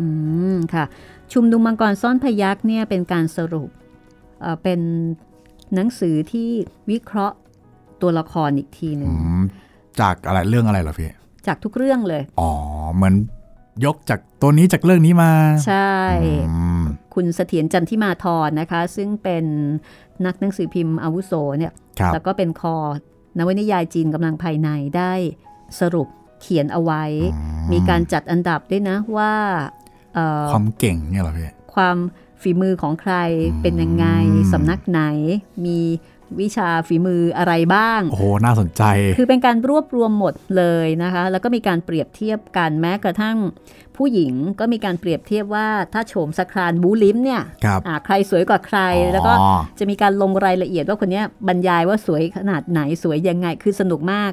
[0.00, 0.08] อื
[0.54, 0.84] มค่ะ
[1.32, 3.70] ชุมนุมมังกรซ่อนพยักเนี่ยเป็นการสรุป
[4.40, 4.80] เอ่อเป็น
[5.74, 6.48] หนังสือที่
[6.90, 7.36] วิเคราะห์
[8.02, 9.42] ตัวละครอีกทีหนึ่งอืม
[10.00, 11.10] จากอะไรเรื่องอะไรเหรอพี่
[11.46, 12.52] จากทุกเรื่องเลย อ๋อ
[12.94, 13.14] เหมือน
[13.84, 15.32] ยกจากตัวนี้จากเรื่องนี้มา
[15.66, 15.94] ใช่
[16.50, 16.82] อืม
[17.14, 19.44] คุณเสถียรจันทิมาธรนะคะ ซึ่งเป็น
[20.26, 22.76] นักหนังสือพิมพ์อาวุโสเนี่ยครับแล้วก็เป็นคอ
[23.38, 25.12] นวนิยายจีนกำลังภายในได้
[25.80, 26.08] สรุป
[26.40, 27.04] เขียนเอาไว้
[27.72, 29.32] มีการจัดอันดับด้วยนะว่า
[30.14, 31.96] เอ่อความเก่งเนี่ยเหรอพี่ความ
[32.42, 33.14] ฝีมือของใคร
[33.62, 35.00] เป็นยังไงอืมสำนักไหน
[35.66, 35.78] มี
[36.40, 38.82] วิชาฝีมืออะไรบ้าง โอ้โห น่าสนใจ
[39.16, 43.36] คือเป็นการรวบรวมหมดเลยนะคะ แล้วก็มีการเปรียบเทียบกันแม้กระทั่ง
[43.96, 49.32] ผู้หญิงก็มีการเปรียบเทียบว่าถ้าโฉมสครานบูลิมเนี่ยครับอ่าใครสวยกว่าใครอ๋อแล้วก็
[49.78, 54.32] จะมีการลงรายละเอียดว่าคนเนี้ยบรรยายว่าสวยขนาดไหนสวยยังไง คือสนุกมาก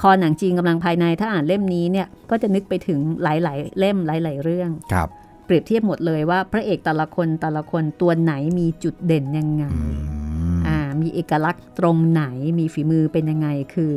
[0.00, 5.08] คอหนังจีนกำลังภายในถ้าอ่านเล่มนี้เนี่ยก็จะนึกไปถึงหลาย ๆ เล่มหลาย ๆ เรื่องครับ
[5.46, 9.80] เปรียบเทียบหมดเลยว่าพระเอกแต่ละคนแต่ละคนตัวไหนมีจุดเด่นยังไงอื
[10.56, 12.24] มอ่ามีเอกลักษณ์ตรงไหน
[12.58, 13.94] มีฝีมือเป็นยังไงคือ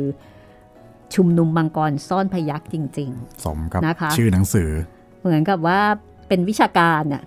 [1.14, 3.10] ชุมนุมมังกรซ่อนพยักจริง
[3.44, 5.80] สมกับนะคะชื่อหนังสือๆเหมือนกับว่า
[6.28, 7.22] เป็นวิชาการน่ะ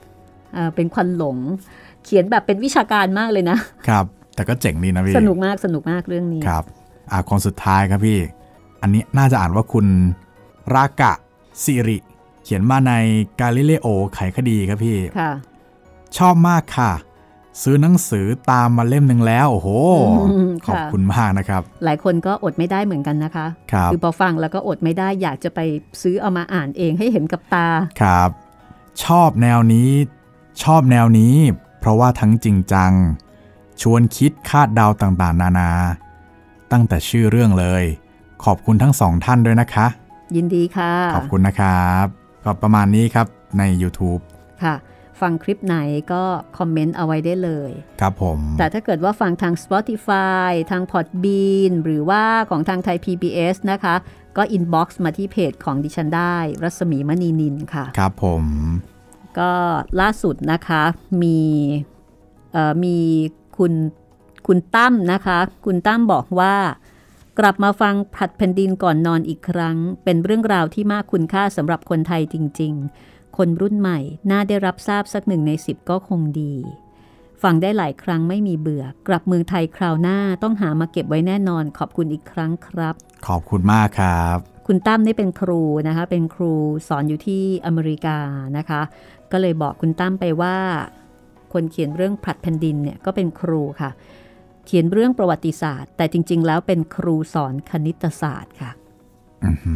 [0.56, 1.38] อ่าเป็นควันหลง
[2.04, 3.58] เขียนแบบเป็นวิชาการมากเลยนะ
[3.88, 4.06] ครับ
[4.36, 6.64] แต่ก็เจ๋งดีนะพี่ สนุกมากสนุกมากเรื่องนี้ครับ
[7.12, 8.20] อ่าคนสุดท้ายครับพี่
[8.82, 9.86] อันนี้น่าจะอ่านว่าคุณ
[10.74, 11.14] รากะ
[11.64, 11.98] สิริ
[12.44, 12.94] เขียนมาใน
[13.40, 15.32] กาลิเลโอไขคดีครับพี่ค่ะ
[16.18, 16.92] ชอบมากค่ะ
[17.62, 19.70] ซื้อหนังสือตามมาเล่มหนึ่งแล้ว โอ้โห
[20.30, 25.60] อืมขอบค่ะคุณมากนะครับ หลายคนก็อดไม่ได้เหมือนกันนะคะครับอพอฟังแล้วก็อดไม่ได้อยากจะไป
[26.02, 27.68] ซื้อเอามาอ่านเองให้เห็นกับตา
[28.02, 28.30] ครับ
[29.04, 29.92] ชอบแนวนี้
[30.64, 31.36] ชอบแนวนี้
[31.80, 32.92] เพราะว่าทั้งจริงจัง
[33.82, 35.72] ชวนคิดคาดเดาต่างๆ นานา
[36.72, 37.84] ตั้งแต่ชื่อเรื่องเลย
[38.46, 39.86] ขอบคุณทั้งสองท่านด้วยนะคะ
[40.36, 42.06] ยินดีค่ะ ขอบคุณนะครับ
[42.44, 43.28] ก็ประมาณนี้ครับ
[43.58, 44.22] ใน YouTube
[44.64, 44.76] ค่ะ
[45.22, 45.78] ฟังคลิปไหน
[46.12, 46.24] ก็
[46.58, 47.72] คอมเมนต์เอาไว้ได้เลย
[48.02, 53.96] ครับผม แต่ถ้าเกิดว่าฟังทาง Spotify ทาง Podbean หรือว่าของทางไทย PBS นะคะ
[54.38, 58.44] ก็อินบ็อกซ์มาที่เพจของดิฉันได้ รัศมีมณีนินค่ะ ครับผม
[59.40, 59.52] ก็
[60.02, 60.84] ล่าสุดนะคะ
[61.22, 61.40] มี
[62.52, 62.98] เอ่อมี
[63.58, 63.74] คุณ
[64.48, 66.54] คุณตั้มนะคะ คุณตั้มบอกว่า
[67.40, 72.74] กลับมาฟังผลัดแผ่นดินก่อนนอนอีกครั้ง เป็นเรื่องราวที่มากคุณค่าสำหรับคนไทยจริง
[73.06, 74.00] ๆ คนรุ่นใหม่
[74.32, 76.54] น่าได้รับทราบสักหนึ่งในสิบก็คงดี
[77.44, 82.96] ฟังได้หลายครั้งไม่มีเบื่อ กลับเมืองไทยคราวหน้าต้องหามาเก็บไว้แน่นอนขอบคุณอีกครั้งครับ
[83.28, 86.52] ขอบคุณมากครับ คุณตั้มนี่เป็นครูนะคะ เป็นครู
[86.88, 88.18] สอนอยู่ที่อเมริกา
[88.58, 88.82] นะคะ
[89.32, 90.56] ก็เลยบอกคุณตั้มไปว่า
[91.54, 98.72] คนเขียนเรื่องผลัดแผ่นดินเนี่ยก็เป็นครูค่ะเขียนเรื่องประวัติศาสตร์ แต่จริง ๆ แล้วเป็นครูสอนคณิตศาสตร์ค่ะ
[99.44, 99.76] อื้อหื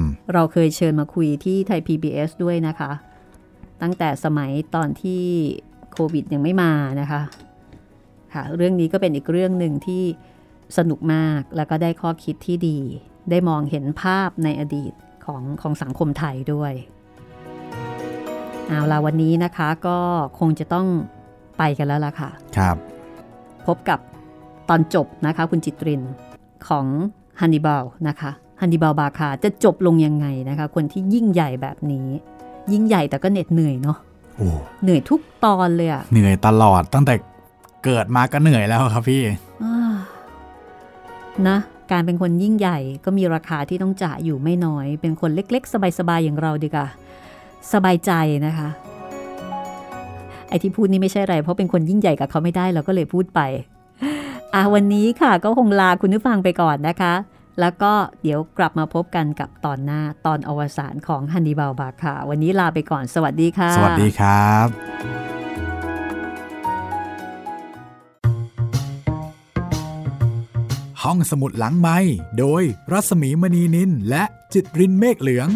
[0.00, 2.90] อเราเคยเชิญมาคุยที่ไทย PBS ด้วยนะคะ
[3.82, 5.22] ตั้งแต่สมัยตอนที่
[5.92, 7.20] โควิดยังไม่มานะคะ
[8.34, 10.04] ค่ะเรื่องนี้ก็เป็นอีกเรื่องหนึ่งที่
[10.78, 12.78] สนุกมากแล้วก็ได้ข้อคิดที่ดี
[13.30, 14.92] ได้มองเห็นภาพในอดีต
[15.24, 16.72] ของของสังคมไทยด้วย
[18.68, 19.98] เอาละวันนี้นะคะก็
[20.38, 20.86] คงจะต้อง
[21.58, 22.76] ไปกันแล้วล่ะค่ะ ครับ
[23.66, 24.00] พบกับ
[24.68, 26.02] ตอนจบนะคะคุณจิตริน
[26.68, 26.86] ของ
[27.40, 32.08] ฮันนิบาลนะคะฮันนิบาลบาคาจะจบลงยังไงนะคะ คนที่ยิ่งใหญ่แบบนี้
[32.72, 33.96] ยิ่งใหญ่แต่ก็เหน็ดเหนื่อยเนาะ
[34.36, 34.48] โอ้
[34.82, 37.14] เหนื่อยทุกตอนเลยอะเหนื่อยตลอดตั้งแต่
[37.84, 39.22] เกิดมาก็เหนื่อยแล้วครับพี่
[39.62, 39.94] อ่า
[41.48, 41.58] นะ
[41.90, 46.86] การเป็นคนยิ่งใหญ่ก็มีราคาที่ต้องจ่ายอยู่ไม่น้อย เป็นคนเล็ก ๆ สบายๆอย่างเราดีกว่า
[47.72, 48.12] สบายใจ
[48.46, 48.68] นะคะ
[50.48, 53.40] ไอ้ที่พูดนี่ไม่ใช่อะไร เพราะเป็นคนยิ่งใหญ่กับเขาไม่ได้เราก็เลยพูดไป
[54.54, 57.14] อะวันนี้ค่ะก็คงลาคุณผู้ฟังไปก่อนนะคะ
[57.60, 57.92] แล้วก็
[58.22, 64.68] เดี๋ยวกลับมาพบกันกับตอนหน้าตอนอวสานของฮันนีบาลบาค่ะ วันนี้ลาไปก่อน สวัสดีค่ะ สวัสดีครับ
[71.02, 71.98] ห้องสมุดหลังไม้
[72.38, 75.48] โดยรัสมีมณีนินและจิตรินเมฆเหลือง